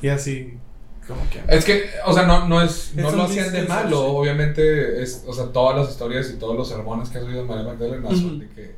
Y 0.00 0.08
así, 0.08 0.58
como 1.06 1.20
que. 1.30 1.42
Es 1.48 1.64
que, 1.64 1.86
o 2.04 2.12
sea, 2.12 2.24
no, 2.26 2.46
no 2.48 2.62
es, 2.62 2.92
no 2.94 3.10
lo 3.10 3.24
hacían 3.24 3.52
de 3.52 3.64
malo, 3.64 3.98
sí. 3.98 4.04
obviamente, 4.08 5.02
es, 5.02 5.24
o 5.26 5.32
sea, 5.32 5.46
todas 5.46 5.76
las 5.76 5.90
historias 5.90 6.30
y 6.30 6.34
todos 6.38 6.56
los 6.56 6.68
sermones 6.68 7.08
que 7.08 7.18
has 7.18 7.24
oído 7.24 7.42
de 7.42 7.48
María 7.48 7.64
Magdalena 7.64 8.08
son 8.10 8.26
Ujú. 8.26 8.38
de 8.38 8.48
que, 8.50 8.76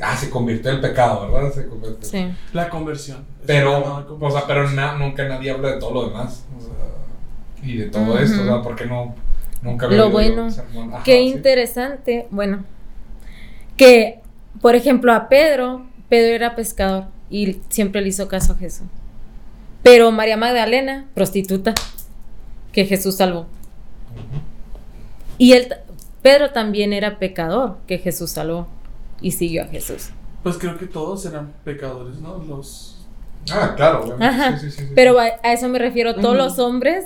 ah, 0.00 0.16
se 0.16 0.30
convirtió 0.30 0.70
en 0.70 0.80
pecado, 0.80 1.30
¿verdad? 1.30 1.52
Se 1.52 1.66
convirtió. 1.66 2.08
Sí. 2.08 2.26
La 2.52 2.68
conversión. 2.68 3.24
Pero, 3.46 4.06
o 4.20 4.30
sea, 4.30 4.46
pero 4.46 4.70
na- 4.70 4.96
nunca 4.96 5.26
nadie 5.28 5.50
habla 5.50 5.72
de 5.72 5.78
todo 5.78 5.92
lo 5.92 6.08
demás, 6.08 6.44
o 6.56 6.60
sea, 6.60 7.68
y 7.68 7.76
de 7.76 7.86
todo 7.86 8.02
Ujú. 8.14 8.18
esto, 8.18 8.42
o 8.42 8.44
sea, 8.44 8.62
porque 8.62 8.86
no, 8.86 9.14
nunca 9.62 9.86
había 9.86 9.98
Lo 9.98 10.10
bueno? 10.10 10.46
Ajá, 10.48 11.02
Qué 11.04 11.18
sí. 11.18 11.24
interesante, 11.28 12.26
bueno, 12.30 12.64
que, 13.76 14.20
por 14.62 14.74
ejemplo, 14.74 15.12
a 15.12 15.28
Pedro, 15.28 15.86
Pedro 16.08 16.34
era 16.34 16.54
pescador 16.56 17.04
y 17.30 17.58
siempre 17.68 18.00
le 18.00 18.08
hizo 18.08 18.28
caso 18.28 18.52
a 18.52 18.56
Jesús. 18.56 18.86
Pero 19.82 20.10
María 20.12 20.36
Magdalena, 20.36 21.06
prostituta, 21.14 21.74
que 22.72 22.86
Jesús 22.86 23.16
salvó. 23.16 23.46
Y 25.38 25.52
él, 25.52 25.74
Pedro 26.22 26.50
también 26.52 26.92
era 26.92 27.18
pecador, 27.18 27.76
que 27.86 27.98
Jesús 27.98 28.30
salvó 28.30 28.68
y 29.20 29.30
siguió 29.32 29.62
a 29.62 29.66
Jesús. 29.66 30.10
Pues 30.42 30.58
creo 30.58 30.76
que 30.78 30.86
todos 30.86 31.24
eran 31.26 31.52
pecadores, 31.64 32.18
¿no? 32.20 32.38
Los. 32.38 33.06
Ah, 33.52 33.74
claro, 33.76 34.16
Ajá. 34.20 34.58
sí, 34.58 34.70
sí, 34.70 34.76
sí, 34.78 34.86
sí. 34.88 34.92
Pero 34.94 35.18
a, 35.18 35.24
a 35.42 35.52
eso 35.52 35.68
me 35.68 35.78
refiero, 35.78 36.14
todos 36.14 36.34
Ujú. 36.34 36.44
los 36.44 36.58
hombres, 36.58 37.04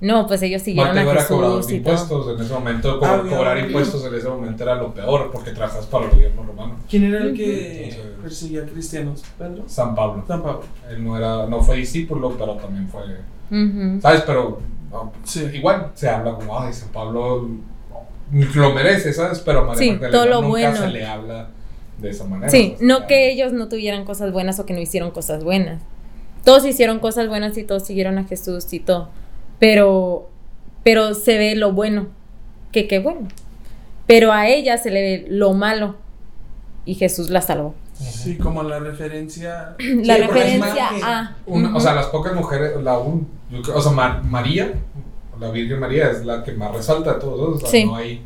no, 0.00 0.26
pues 0.26 0.42
ellos 0.42 0.62
siguieron 0.62 0.94
Mateo 0.94 1.10
a 1.10 1.12
era 1.14 1.26
cobrador 1.26 1.56
Jesús 1.56 1.70
de 1.70 1.76
impuestos, 1.78 2.28
en 2.36 2.44
ese 2.44 2.52
momento 2.54 2.98
co- 3.00 3.06
Había- 3.06 3.36
cobrar 3.36 3.58
impuestos 3.58 4.04
en 4.04 4.14
ese 4.14 4.28
momento 4.28 4.62
era 4.62 4.74
lo 4.76 4.92
peor, 4.94 5.30
porque 5.32 5.50
trabajas 5.52 5.86
para 5.86 6.04
el 6.04 6.10
gobierno 6.12 6.42
romano. 6.44 6.76
¿Quién 6.88 7.04
era 7.04 7.18
el 7.24 7.34
que 7.34 7.84
Entonces- 7.88 8.06
perseguía 8.22 8.62
a 8.62 8.66
cristianos? 8.66 9.22
¿Pedro? 9.38 9.64
San 9.66 9.94
Pablo. 9.94 10.24
San 10.28 10.42
Pablo. 10.42 10.62
Él 10.90 11.04
no 11.04 11.16
era, 11.16 11.46
no 11.46 11.62
fue 11.62 11.76
discípulo, 11.76 12.34
pero 12.38 12.54
también 12.56 12.86
fue, 12.88 13.02
Ujú. 13.50 14.00
¿sabes? 14.00 14.22
Pero 14.26 14.60
no, 14.90 15.12
Sí. 15.24 15.48
igual 15.54 15.90
se 15.94 16.08
habla 16.08 16.34
como, 16.34 16.58
ay, 16.60 16.72
San 16.72 16.90
Pablo 16.90 17.48
lo 18.32 18.72
merece, 18.74 19.12
¿sabes? 19.12 19.40
Pero 19.40 19.60
a 19.60 19.64
María 19.64 19.78
Sí, 19.78 19.90
Magdalena 19.92 20.12
todo 20.18 20.26
lo 20.26 20.34
nunca 20.42 20.48
bueno. 20.48 20.76
se 20.76 20.88
le 20.88 21.06
habla 21.06 21.48
de 21.98 22.10
esa 22.10 22.24
manera. 22.24 22.50
Sí, 22.50 22.76
no 22.80 23.06
que 23.06 23.30
ellos 23.30 23.52
no 23.52 23.68
tuvieran 23.68 24.04
cosas 24.04 24.32
buenas 24.32 24.58
o 24.60 24.66
que 24.66 24.74
no 24.74 24.80
hicieron 24.80 25.10
cosas 25.10 25.42
buenas. 25.44 25.82
Todos 26.44 26.64
hicieron 26.64 26.98
cosas 27.00 27.28
buenas 27.28 27.56
y 27.58 27.64
todos 27.64 27.84
siguieron 27.86 28.18
a 28.18 28.24
Jesús 28.24 28.72
y 28.72 28.80
todo. 28.80 29.08
Pero, 29.58 30.28
pero 30.84 31.14
se 31.14 31.36
ve 31.38 31.54
lo 31.56 31.72
bueno, 31.72 32.06
que 32.72 32.86
qué 32.86 32.98
bueno. 33.00 33.28
Pero 34.06 34.32
a 34.32 34.48
ella 34.48 34.78
se 34.78 34.90
le 34.90 35.00
ve 35.02 35.26
lo 35.28 35.52
malo 35.52 35.96
y 36.84 36.94
Jesús 36.94 37.28
la 37.30 37.42
salvó. 37.42 37.74
Sí, 37.94 38.36
como 38.38 38.62
la 38.62 38.78
referencia. 38.78 39.74
La 40.04 40.14
Sí, 40.16 40.20
referencia 40.22 40.88
a... 41.02 41.36
Una-. 41.46 41.76
O 41.76 41.80
sea, 41.80 41.94
las 41.94 42.06
pocas 42.06 42.32
mujeres, 42.34 42.72
la 42.82 42.96
un, 42.98 43.26
yo 43.50 43.60
creo- 43.60 43.76
o 43.76 43.80
sea, 43.82 43.90
Ma- 43.90 44.22
María, 44.24 44.72
la 45.40 45.50
Virgen 45.50 45.78
María 45.80 46.10
es 46.10 46.24
la 46.24 46.42
que 46.44 46.52
más 46.52 46.72
resalta 46.72 47.14
de 47.14 47.20
todos, 47.20 47.56
o 47.56 47.60
sea, 47.60 47.68
Sí. 47.70 47.84
no 47.84 47.96
hay, 47.96 48.22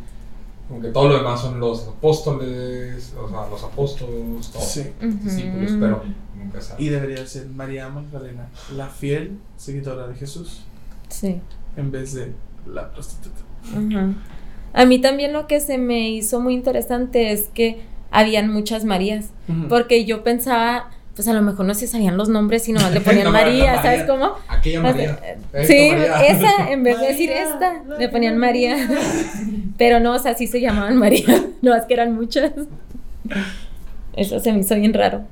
como 0.68 0.80
que 0.80 0.88
todo 0.88 1.08
lo 1.08 1.16
demás 1.18 1.40
son 1.40 1.60
los 1.60 1.86
apóstoles, 1.88 3.12
o 3.20 3.28
sea, 3.28 3.48
los 3.50 3.62
apóstoles, 3.62 4.50
todos, 4.50 4.64
Sí. 4.64 4.84
Discípulos, 5.00 5.72
pero 5.80 6.02
nunca 6.36 6.60
sabe. 6.60 6.82
Y 6.82 6.88
debería 6.88 7.26
ser 7.26 7.46
María 7.48 7.88
Magdalena, 7.88 8.48
la 8.76 8.86
fiel 8.88 9.38
seguidora 9.56 10.06
de 10.08 10.14
Jesús, 10.14 10.62
Sí. 11.08 11.40
en 11.76 11.90
vez 11.90 12.14
de 12.14 12.32
la 12.66 12.90
prostituta. 12.92 13.40
Ujú. 13.76 14.14
A 14.74 14.84
mí 14.86 15.00
también 15.00 15.32
lo 15.32 15.46
que 15.46 15.60
se 15.60 15.76
me 15.78 16.10
hizo 16.10 16.40
muy 16.40 16.54
interesante 16.54 17.32
es 17.32 17.48
que 17.52 17.82
habían 18.10 18.50
muchas 18.52 18.84
Marías. 18.84 19.26
Porque 19.68 20.04
yo 20.06 20.22
pensaba, 20.22 20.90
pues 21.14 21.28
a 21.28 21.32
lo 21.34 21.42
mejor 21.42 21.66
no 21.66 21.74
se 21.74 21.86
sabían 21.86 22.16
los 22.16 22.28
nombres 22.28 22.68
y 22.68 22.72
nomás 22.72 22.92
le 22.92 23.00
ponían 23.02 23.24
No, 23.24 23.32
María, 23.32 23.74
María. 23.76 23.82
¿sabes 23.82 24.04
cómo? 24.04 24.32
Aquella 24.48 24.80
sea, 24.80 24.92
María. 24.92 25.10
esta 25.52 25.64
Sí, 25.64 25.90
María. 25.90 26.26
esa, 26.26 26.70
en 26.70 26.82
vez 26.82 27.00
de 27.00 27.06
decir 27.08 27.30
esta, 27.30 27.82
le 27.98 28.08
ponían 28.08 28.38
María. 28.38 28.76
Pero 29.78 30.00
no, 30.00 30.14
o 30.14 30.18
sea, 30.18 30.34
sí 30.34 30.46
se 30.46 30.60
llamaban 30.60 30.96
María, 30.96 31.26
no 31.62 31.74
es 31.74 31.84
que 31.84 31.94
eran 31.94 32.14
muchas. 32.14 32.52
Eso 34.14 34.40
se 34.40 34.52
me 34.52 34.60
hizo 34.60 34.74
bien 34.74 34.92
raro. 34.94 35.22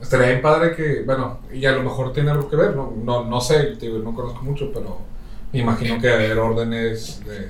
Estaría 0.00 0.28
bien 0.28 0.42
padre 0.42 0.76
que, 0.76 1.02
bueno, 1.04 1.38
y 1.52 1.64
a 1.66 1.72
lo 1.72 1.82
mejor 1.82 2.12
tiene 2.12 2.30
algo 2.30 2.48
que 2.48 2.54
ver, 2.54 2.76
no, 2.76 2.92
no, 3.02 3.24
no 3.24 3.40
sé, 3.40 3.76
te 3.78 3.86
digo, 3.86 3.98
no 3.98 4.14
conozco 4.14 4.42
mucho, 4.42 4.70
pero 4.72 4.98
me 5.52 5.58
imagino 5.58 6.00
que 6.00 6.08
haber 6.08 6.38
órdenes 6.38 7.20
de, 7.24 7.48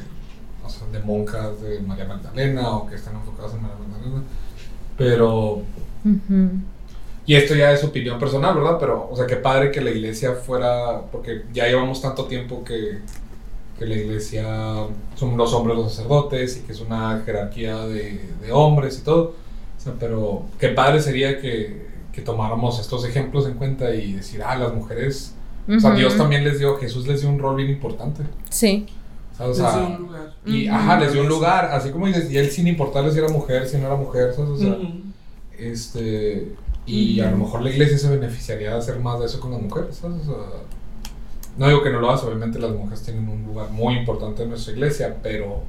o 0.65 0.69
sea, 0.71 0.89
de 0.91 0.99
monjas 1.01 1.61
de 1.61 1.81
María 1.81 2.07
Magdalena 2.07 2.71
o 2.71 2.87
que 2.87 2.95
están 2.95 3.17
enfocadas 3.17 3.53
en 3.53 3.61
María 3.63 3.77
Magdalena, 3.87 4.23
pero, 4.97 5.63
Ujú. 6.07 6.49
Y 7.29 7.35
esto 7.35 7.55
ya 7.55 7.71
es 7.73 7.85
opinión 7.85 8.19
personal, 8.19 8.55
¿verdad? 8.57 8.79
Pero, 8.81 9.07
o 9.11 9.15
sea, 9.15 9.27
qué 9.27 9.37
padre 9.37 9.71
que 9.71 9.83
la 9.83 9.91
iglesia 9.91 10.33
fuera, 10.33 11.03
porque 11.13 11.43
ya 11.53 11.67
llevamos 11.67 12.01
tanto 12.01 12.25
tiempo 12.25 12.65
que, 12.65 13.01
que 13.79 13.85
la 13.87 13.95
iglesia 13.97 14.45
son 15.15 15.37
los 15.37 15.53
hombres 15.53 15.77
los 15.77 15.93
sacerdotes 15.93 16.57
y 16.57 16.61
que 16.63 16.73
es 16.73 16.81
una 16.81 17.23
jerarquía 17.27 17.77
de, 17.87 18.19
de 18.41 18.51
hombres 18.51 18.99
y 19.01 19.05
todo, 19.05 19.35
o 19.77 19.81
sea, 19.81 19.93
pero 20.01 20.45
qué 20.59 20.71
padre 20.71 21.03
sería 21.03 21.39
que, 21.39 21.87
que 22.13 22.23
tomáramos 22.23 22.81
estos 22.81 23.05
ejemplos 23.05 23.47
en 23.47 23.55
cuenta 23.55 23.95
y 23.95 24.15
decir, 24.15 24.43
ah, 24.43 24.57
las 24.57 24.73
mujeres, 24.73 25.35
o 25.69 25.79
sea. 25.79 25.91
Dios 25.95 26.17
también 26.17 26.45
les 26.45 26.59
dio, 26.59 26.79
Jesús 26.79 27.07
les 27.07 27.21
dio 27.21 27.29
un 27.29 27.39
rol 27.39 27.57
bien 27.57 27.69
importante. 27.69 28.23
Sí. 28.49 28.87
O 29.39 29.53
sea, 29.53 29.77
un 29.77 29.99
lugar. 30.07 30.35
y 30.47 30.67
Ujú. 30.67 30.75
ajá, 30.77 30.99
les 30.99 31.13
dio 31.13 31.21
un 31.21 31.29
lugar, 31.29 31.67
así 31.67 31.91
como 31.91 32.07
dices, 32.07 32.31
y 32.31 32.39
él 32.39 32.51
sin 32.51 32.67
importarle 32.67 33.13
si 33.13 33.19
era 33.19 33.29
mujer, 33.29 33.69
si 33.69 33.77
no 33.77 33.87
era 33.87 33.97
mujer, 33.97 34.33
¿sabes? 34.35 34.51
O 34.51 34.57
sea, 34.57 34.71
Ujú. 34.71 35.03
este, 35.59 36.55
y 36.89 37.21
a 37.21 37.31
lo 37.31 37.37
mejor 37.39 37.63
la 37.63 37.71
iglesia 37.71 37.99
se 37.99 38.09
beneficiaría 38.09 38.73
de 38.73 38.79
hacer 38.79 38.99
más 38.99 39.21
de 39.21 39.27
eso 39.27 39.39
con 39.41 39.53
las 39.53 39.61
mujeres, 39.63 39.97
¿sabes? 39.97 40.23
O 40.27 40.35
sea, 40.35 40.61
no 41.57 41.67
digo 41.69 41.83
que 41.83 41.91
no 41.91 42.01
lo 42.01 42.09
hagas, 42.11 42.23
obviamente 42.25 42.59
las 42.59 42.71
mujeres 42.73 43.03
tienen 43.03 43.29
un 43.29 43.45
lugar 43.45 43.71
muy 43.71 43.97
importante 43.97 44.43
en 44.45 44.51
nuestra 44.51 44.73
iglesia, 44.73 45.17
pero, 45.23 45.63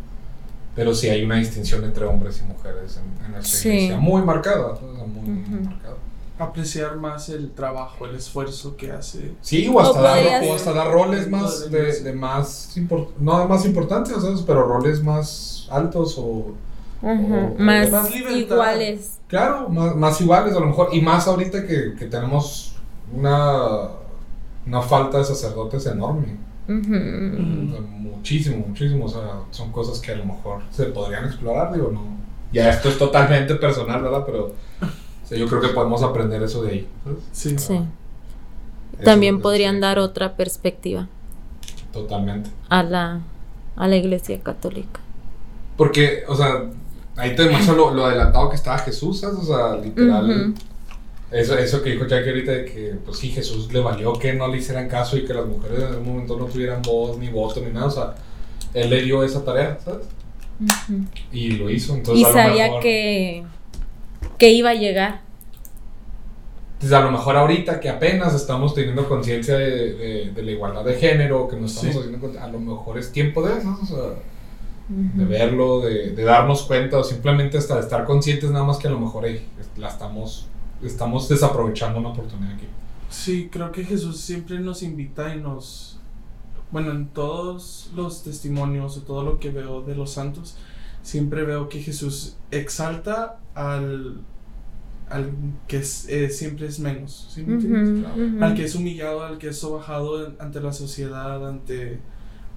pero 0.75 0.93
sí 0.93 1.09
hay 1.09 1.23
una 1.23 1.35
distinción 1.37 1.83
entre 1.83 2.05
hombres 2.05 2.41
y 2.43 2.47
mujeres 2.47 2.97
en, 2.97 3.25
en 3.25 3.31
nuestra 3.33 3.59
Sí. 3.59 3.69
iglesia, 3.69 3.97
muy 3.97 4.21
marcada, 4.21 4.77
muy, 5.07 5.29
marcada. 5.63 5.95
Apreciar 6.37 6.95
más 6.95 7.27
el 7.27 7.51
trabajo, 7.51 8.05
el 8.05 8.15
esfuerzo 8.15 8.77
que 8.77 8.91
hace. 8.93 9.33
Sí, 9.41 9.67
o 9.67 9.77
hasta, 9.79 9.99
O 9.99 10.01
dar, 10.03 10.43
o 10.43 10.53
hasta 10.53 10.71
dar 10.71 10.89
roles 10.89 11.29
más, 11.29 11.69
de 11.69 12.13
más, 12.13 12.73
no 13.19 13.45
más 13.45 13.65
importantes, 13.65 14.15
¿sabes? 14.21 14.41
Pero 14.47 14.63
roles 14.65 15.03
más 15.03 15.67
altos 15.69 16.15
o, 16.17 16.53
Más, 17.01 18.13
iguales. 18.15 19.19
Claro, 19.27 19.69
más, 19.69 19.95
más 19.95 20.19
iguales 20.21 20.55
a 20.55 20.59
lo 20.59 20.67
mejor. 20.67 20.89
Y 20.91 21.01
más 21.01 21.27
ahorita 21.27 21.65
que, 21.65 21.95
que 21.97 22.05
tenemos 22.05 22.75
una, 23.13 23.87
una 24.65 24.81
falta 24.81 25.19
de 25.19 25.23
sacerdotes 25.23 25.85
enorme. 25.85 26.37
O 26.67 27.71
sea, 27.71 27.81
muchísimo, 27.81 28.65
muchísimo. 28.67 29.05
O 29.05 29.09
sea, 29.09 29.41
son 29.51 29.71
cosas 29.71 29.99
que 29.99 30.11
a 30.11 30.15
lo 30.15 30.25
mejor 30.25 30.61
se 30.71 30.85
podrían 30.85 31.25
explorar, 31.25 31.73
digo, 31.73 31.89
no. 31.91 32.01
Ya 32.51 32.69
esto 32.69 32.89
es 32.89 32.97
totalmente 32.97 33.55
personal, 33.55 34.01
¿verdad? 34.01 34.23
Pero 34.25 34.45
o 34.47 35.27
sea, 35.27 35.37
yo 35.37 35.47
creo 35.47 35.61
que 35.61 35.67
podemos 35.69 36.01
aprender 36.03 36.41
eso 36.43 36.63
de 36.63 36.71
ahí. 36.71 36.87
¿sabes? 37.03 37.19
Sí. 37.31 37.57
Sí. 37.57 37.79
También 39.03 39.35
Eso- 39.35 39.43
podrían 39.43 39.75
sí, 39.75 39.81
dar 39.81 39.99
otra 39.99 40.35
perspectiva 40.35 41.07
Totalmente. 41.93 42.49
a 42.69 42.83
la, 42.83 43.21
a 43.75 43.87
la 43.87 43.95
iglesia 43.95 44.39
católica. 44.41 44.99
Porque, 45.77 46.23
o 46.27 46.35
sea, 46.35 46.65
ahí 47.19 47.35
te 47.35 47.43
demuestra 47.43 47.73
lo, 47.75 47.93
lo 47.93 48.05
adelantado 48.05 48.49
que 48.49 48.55
estaba 48.55 48.77
Jesús, 48.79 49.19
¿sabes? 49.19 49.37
O 49.39 49.43
sea, 49.45 49.75
literal. 49.77 50.29
Ujú. 50.29 50.53
Eso, 51.31 51.55
eso 51.57 51.83
que 51.83 51.91
dijo 51.91 52.07
Jackie 52.07 52.29
ahorita 52.29 52.51
de 52.51 52.65
que, 52.65 52.95
pues 53.05 53.19
sí, 53.19 53.29
Jesús 53.29 53.71
le 53.71 53.79
valió 53.81 54.13
que 54.13 54.33
no 54.33 54.47
le 54.47 54.57
hicieran 54.57 54.87
caso 54.87 55.15
y 55.15 55.25
que 55.25 55.33
las 55.33 55.45
mujeres 55.45 55.83
en 55.83 55.89
ese 55.89 55.99
momento 55.99 56.35
no 56.37 56.45
tuvieran 56.45 56.81
voz, 56.81 57.17
ni 57.19 57.27
voto, 57.29 57.61
ni 57.61 57.71
nada. 57.71 57.85
O 57.85 57.91
sea, 57.91 58.15
él 58.73 58.89
le 58.89 59.03
dio 59.03 59.23
esa 59.23 59.43
tarea, 59.45 59.77
¿sabes? 59.85 60.07
Ujú. 60.59 61.03
Y 61.31 61.51
lo 61.51 61.69
hizo. 61.69 61.93
Entonces, 61.93 62.21
Y 62.21 62.25
a 62.25 62.27
lo 62.29 62.33
sabía 62.33 62.63
mejor- 62.65 62.81
que, 62.81 63.43
que 64.39 64.49
iba 64.49 64.71
a 64.71 64.73
llegar. 64.73 65.21
Entonces, 66.73 66.97
a 66.97 67.01
lo 67.01 67.11
mejor 67.11 67.35
ahorita 67.35 67.79
que 67.79 67.89
apenas 67.89 68.33
estamos 68.33 68.73
teniendo 68.73 69.07
conciencia 69.07 69.55
de, 69.57 69.93
de- 69.93 70.31
de 70.33 70.41
la 70.43 70.51
igualdad 70.51 70.83
de 70.85 70.95
género, 70.95 71.47
que 71.47 71.57
nos 71.57 71.71
estamos 71.75 71.93
Sí. 71.93 72.01
haciendo, 72.15 72.39
a 72.41 72.47
lo 72.47 72.59
mejor 72.59 72.97
es 72.97 73.11
tiempo 73.11 73.45
de 73.45 73.59
eso, 73.59 73.77
o 73.81 73.85
sea, 73.85 73.97
de 74.89 75.25
verlo, 75.25 75.81
de, 75.81 76.11
de 76.11 76.23
darnos 76.23 76.63
cuenta, 76.63 76.97
o 76.97 77.03
simplemente 77.03 77.57
hasta 77.57 77.75
de 77.75 77.81
estar 77.81 78.05
conscientes, 78.05 78.49
nada 78.49 78.65
más 78.65 78.77
que 78.77 78.87
a 78.87 78.91
lo 78.91 78.99
mejor 78.99 79.25
ey, 79.25 79.45
la 79.77 79.87
estamos, 79.89 80.47
estamos 80.83 81.29
desaprovechando 81.29 81.99
una 81.99 82.09
oportunidad 82.09 82.53
aquí. 82.55 82.65
Sí, 83.09 83.49
creo 83.51 83.71
que 83.71 83.83
Jesús 83.83 84.19
siempre 84.19 84.59
nos 84.59 84.81
invita 84.83 85.33
y 85.35 85.39
nos... 85.39 85.99
Bueno, 86.71 86.91
en 86.91 87.07
todos 87.07 87.89
los 87.95 88.23
testimonios 88.23 88.97
o 88.97 89.01
todo 89.01 89.23
lo 89.23 89.39
que 89.39 89.49
veo 89.51 89.81
de 89.81 89.95
los 89.95 90.11
santos, 90.11 90.55
siempre 91.01 91.43
veo 91.43 91.67
que 91.69 91.81
Jesús 91.81 92.35
exalta 92.51 93.39
al, 93.55 94.21
al 95.09 95.31
que 95.67 95.77
es- 95.77 96.07
eh, 96.09 96.29
siempre 96.29 96.67
es 96.67 96.79
menos. 96.79 97.27
¿sí 97.33 97.41
me 97.43 97.53
entiendes? 97.55 98.05
Ujú, 98.11 98.23
ujú. 98.35 98.43
Al 98.43 98.53
que 98.55 98.65
es 98.65 98.75
humillado, 98.75 99.23
al 99.23 99.37
que 99.39 99.49
es 99.49 99.57
sobajado 99.57 100.33
ante 100.39 100.59
la 100.61 100.71
sociedad, 100.73 101.47
ante, 101.47 101.99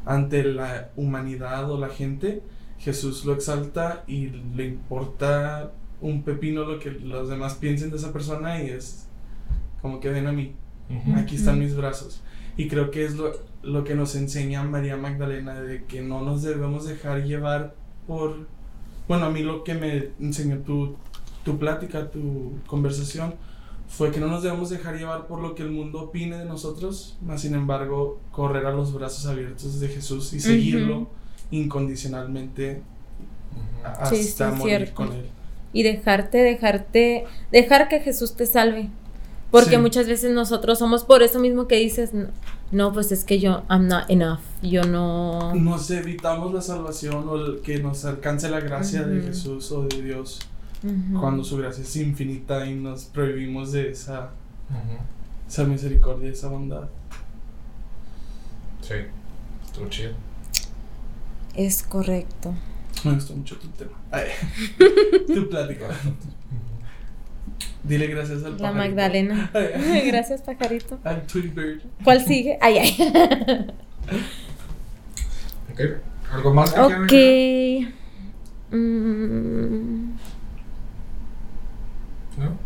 ante 0.04 0.44
la 0.44 0.90
humanidad 0.96 1.70
o 1.70 1.78
la 1.78 1.88
gente, 1.88 2.42
Jesús 2.78 3.24
lo 3.24 3.34
exalta 3.34 4.04
y 4.06 4.28
le 4.28 4.66
importa 4.66 5.72
un 6.00 6.22
pepino 6.22 6.64
lo 6.64 6.78
que 6.78 6.90
los 6.90 7.28
demás 7.28 7.54
piensen 7.54 7.90
de 7.90 7.96
esa 7.96 8.12
persona 8.12 8.62
y 8.62 8.70
es 8.70 9.06
como 9.80 10.00
que 10.00 10.10
ven 10.10 10.26
a 10.26 10.32
mí, 10.32 10.54
aquí 11.16 11.36
están 11.36 11.58
mis 11.58 11.76
brazos. 11.76 12.22
Y 12.56 12.68
creo 12.68 12.90
que 12.90 13.04
es 13.04 13.16
lo, 13.16 13.32
lo 13.62 13.84
que 13.84 13.94
nos 13.94 14.14
enseña 14.14 14.62
María 14.62 14.96
Magdalena, 14.96 15.60
de 15.60 15.84
que 15.84 16.02
no 16.02 16.22
nos 16.22 16.42
debemos 16.42 16.86
dejar 16.86 17.24
llevar 17.24 17.74
por... 18.06 18.46
Bueno, 19.08 19.26
a 19.26 19.30
mí 19.30 19.42
lo 19.42 19.64
que 19.64 19.74
me 19.74 20.10
enseñó 20.20 20.58
tu, 20.58 20.96
tu 21.44 21.58
plática, 21.58 22.10
tu 22.10 22.58
conversación, 22.66 23.34
fue 23.94 24.10
que 24.10 24.18
no 24.20 24.26
nos 24.26 24.42
debemos 24.42 24.70
dejar 24.70 24.96
llevar 24.96 25.26
por 25.26 25.40
lo 25.40 25.54
que 25.54 25.62
el 25.62 25.70
mundo 25.70 26.00
opine 26.00 26.38
de 26.38 26.46
nosotros, 26.46 27.16
más 27.20 27.42
sin 27.42 27.54
embargo, 27.54 28.18
correr 28.30 28.64
a 28.64 28.72
los 28.72 28.92
brazos 28.94 29.26
abiertos 29.26 29.78
de 29.80 29.88
Jesús 29.88 30.32
y 30.32 30.40
seguirlo 30.40 30.96
Ujú. 31.00 31.08
incondicionalmente 31.50 32.82
hasta 33.84 34.06
Sí, 34.16 34.22
sí, 34.24 34.42
morir 34.44 34.76
cierto. 34.78 34.94
con 34.94 35.12
él. 35.12 35.26
y 35.74 35.82
dejarte, 35.84 36.38
dejarte, 36.38 37.24
dejar 37.50 37.88
que 37.88 38.00
Jesús 38.00 38.34
te 38.34 38.44
salve. 38.46 38.90
Porque 39.50 39.72
Sí. 39.76 39.78
muchas 39.78 40.06
veces 40.06 40.32
nosotros 40.32 40.78
somos 40.78 41.04
por 41.04 41.22
eso 41.22 41.38
mismo 41.38 41.66
que 41.68 41.76
dices, 41.76 42.12
no, 42.14 42.28
no, 42.70 42.92
pues 42.92 43.10
es 43.12 43.24
que 43.24 43.38
yo, 43.38 43.62
I'm 43.70 43.86
not 43.88 44.04
enough, 44.08 44.40
yo 44.62 44.84
no... 44.84 45.54
Nos 45.54 45.90
evitamos 45.90 46.52
la 46.54 46.60
salvación 46.62 47.26
o 47.28 47.36
el 47.36 47.60
que 47.60 47.78
nos 47.78 48.04
alcance 48.06 48.48
la 48.48 48.60
gracia 48.60 49.02
de 49.04 49.18
Ujú. 49.18 49.26
Jesús 49.28 49.70
o 49.72 49.82
de 49.84 50.02
Dios 50.02 50.40
Cuando 51.18 51.44
su 51.44 51.56
gracia 51.58 51.82
es 51.82 51.94
infinita 51.96 52.66
y 52.66 52.74
nos 52.74 53.04
prohibimos 53.04 53.72
de 53.72 53.90
esa, 53.90 54.30
Ujú. 54.70 54.98
esa 55.48 55.64
misericordia, 55.64 56.30
esa 56.30 56.48
bondad. 56.48 56.88
Sí, 58.80 58.94
estuvo 59.64 59.88
chido. 59.88 60.12
Es 61.54 61.82
correcto. 61.84 62.52
Me 63.04 63.12
gustó 63.14 63.34
mucho 63.34 63.56
tu 63.58 63.68
tema. 63.68 63.92
Ay, 64.10 64.26
tu 65.26 65.48
plática. 65.48 65.86
Dile 67.84 68.06
gracias 68.06 68.44
al 68.44 68.52
La 68.52 68.58
pajarito. 68.58 68.74
Magdalena. 68.78 69.50
Ay, 69.54 70.06
Gracias, 70.06 70.42
pajarito. 70.42 70.98
Al 71.04 71.22
Bird. 71.54 71.82
¿Cuál 72.04 72.24
sigue? 72.24 72.56
Ay, 72.60 72.78
ay. 72.78 73.66
Ok, 75.72 75.80
¿algo 76.32 76.54
más 76.54 76.72
que 76.72 76.80
ok. 76.80 78.74
Mm, 78.74 80.10
¿No? 82.38 82.56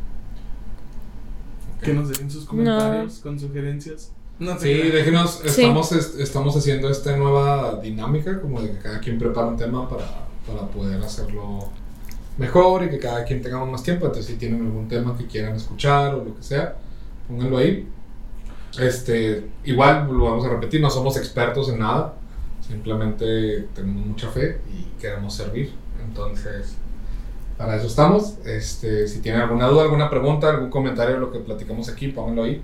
Que 1.87 1.95
nos 1.95 2.09
dejen 2.09 2.31
sus 2.31 2.45
comentarios 2.45 3.21
con 3.21 3.39
sugerencias. 3.39 4.13
No 4.39 4.59
Sí, 4.59 4.69
déjenos, 4.75 5.41
Sí. 5.45 5.63
estamos, 5.63 5.93
est- 5.93 6.21
estamos 6.21 6.55
haciendo 6.57 6.91
esta 6.91 7.17
nueva 7.17 7.81
dinámica, 7.81 8.39
como 8.41 8.61
de 8.61 8.73
que 8.73 8.79
cada 8.79 9.01
quien 9.01 9.19
prepara 9.19 9.47
un 9.47 9.57
tema 9.57 9.89
para, 9.89 10.05
para 10.47 10.69
poder 10.69 11.01
hacerlo 11.03 11.71
mejor 12.37 12.85
y 12.85 12.91
que 12.91 12.99
cada 12.99 13.25
quien 13.25 13.41
tengamos 13.41 13.71
más 13.71 13.83
tiempo. 13.83 14.05
Entonces, 14.07 14.31
si 14.33 14.39
tienen 14.39 14.61
algún 14.67 14.89
tema 14.89 15.17
que 15.17 15.27
quieran 15.27 15.55
escuchar 15.57 16.15
o 16.15 16.25
lo 16.25 16.37
que 16.37 16.43
sea, 16.43 16.77
pónganlo 17.29 17.57
ahí. 17.57 17.89
Este, 18.79 19.49
igual 19.65 20.07
lo 20.13 20.25
vamos 20.25 20.45
a 20.45 20.51
repetir, 20.51 20.83
no 20.83 20.91
somos 20.91 21.17
expertos 21.17 21.71
en 21.71 21.79
nada, 21.79 22.15
simplemente 22.61 23.69
tenemos 23.75 24.05
mucha 24.05 24.29
fe 24.29 24.61
y 24.71 25.01
queremos 25.01 25.35
servir. 25.35 25.73
Entonces, 26.07 26.77
para 27.57 27.77
eso 27.77 27.87
estamos. 27.87 28.35
Este, 28.45 29.09
si 29.09 29.21
tienen 29.21 29.41
alguna 29.41 29.67
duda, 29.69 29.83
alguna 29.83 30.11
pregunta, 30.11 30.51
algún 30.51 30.71
comentario 30.71 31.15
de 31.15 31.21
lo 31.21 31.33
que 31.33 31.39
platicamos 31.39 31.89
aquí, 31.89 32.09
pónganlo 32.09 32.45
ahí. 32.45 32.63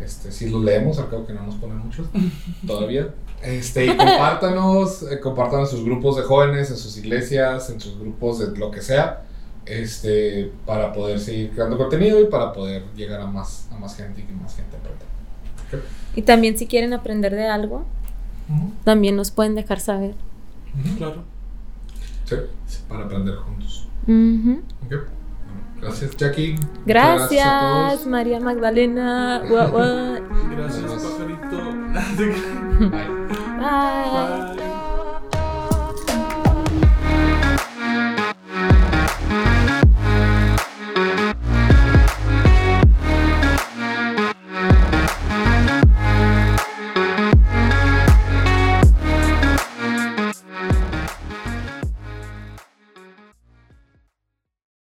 Este, 0.00 0.32
si 0.32 0.50
los 0.50 0.62
leemos, 0.62 0.98
al 0.98 1.08
cabo 1.08 1.26
que 1.26 1.32
no 1.32 1.42
nos 1.42 1.54
ponen 1.56 1.78
muchos 1.78 2.06
todavía. 2.66 3.08
Este, 3.42 3.86
y 3.86 3.96
compártanos, 3.96 5.02
eh, 5.02 5.20
compártanos 5.20 5.70
en 5.70 5.76
sus 5.76 5.84
grupos 5.84 6.16
de 6.16 6.22
jóvenes, 6.22 6.70
en 6.70 6.76
sus 6.76 6.96
iglesias, 6.96 7.70
en 7.70 7.80
sus 7.80 7.98
grupos 7.98 8.38
de 8.38 8.58
lo 8.58 8.70
que 8.70 8.80
sea, 8.80 9.24
este, 9.66 10.50
para 10.66 10.92
poder 10.92 11.20
seguir 11.20 11.50
creando 11.50 11.76
contenido 11.76 12.20
y 12.20 12.26
para 12.26 12.52
poder 12.52 12.84
llegar 12.96 13.20
a 13.20 13.26
más, 13.26 13.68
a 13.70 13.78
más 13.78 13.96
gente 13.96 14.22
y 14.22 14.24
que 14.24 14.32
más 14.32 14.56
gente 14.56 14.76
aprenda. 14.76 15.04
Y 16.16 16.22
también 16.22 16.56
si 16.56 16.66
quieren 16.66 16.92
aprender 16.92 17.34
de 17.34 17.46
algo, 17.46 17.84
también 18.84 19.16
nos 19.16 19.30
pueden 19.30 19.54
dejar 19.54 19.80
saber. 19.80 20.14
Claro. 20.96 21.22
Sí, 22.24 22.36
para 22.88 23.04
aprender 23.04 23.36
juntos. 23.36 23.88
Gracias, 25.80 26.16
Jackie. 26.16 26.56
Gracias, 26.86 27.46
a 27.46 27.60
todos. 27.90 28.06
María 28.06 28.40
Magdalena. 28.40 29.42
Gracias, 29.48 30.92
pajarito. 30.92 31.74
Bye. 32.90 33.08
Bye. 33.60 34.56
Bye. 34.56 34.73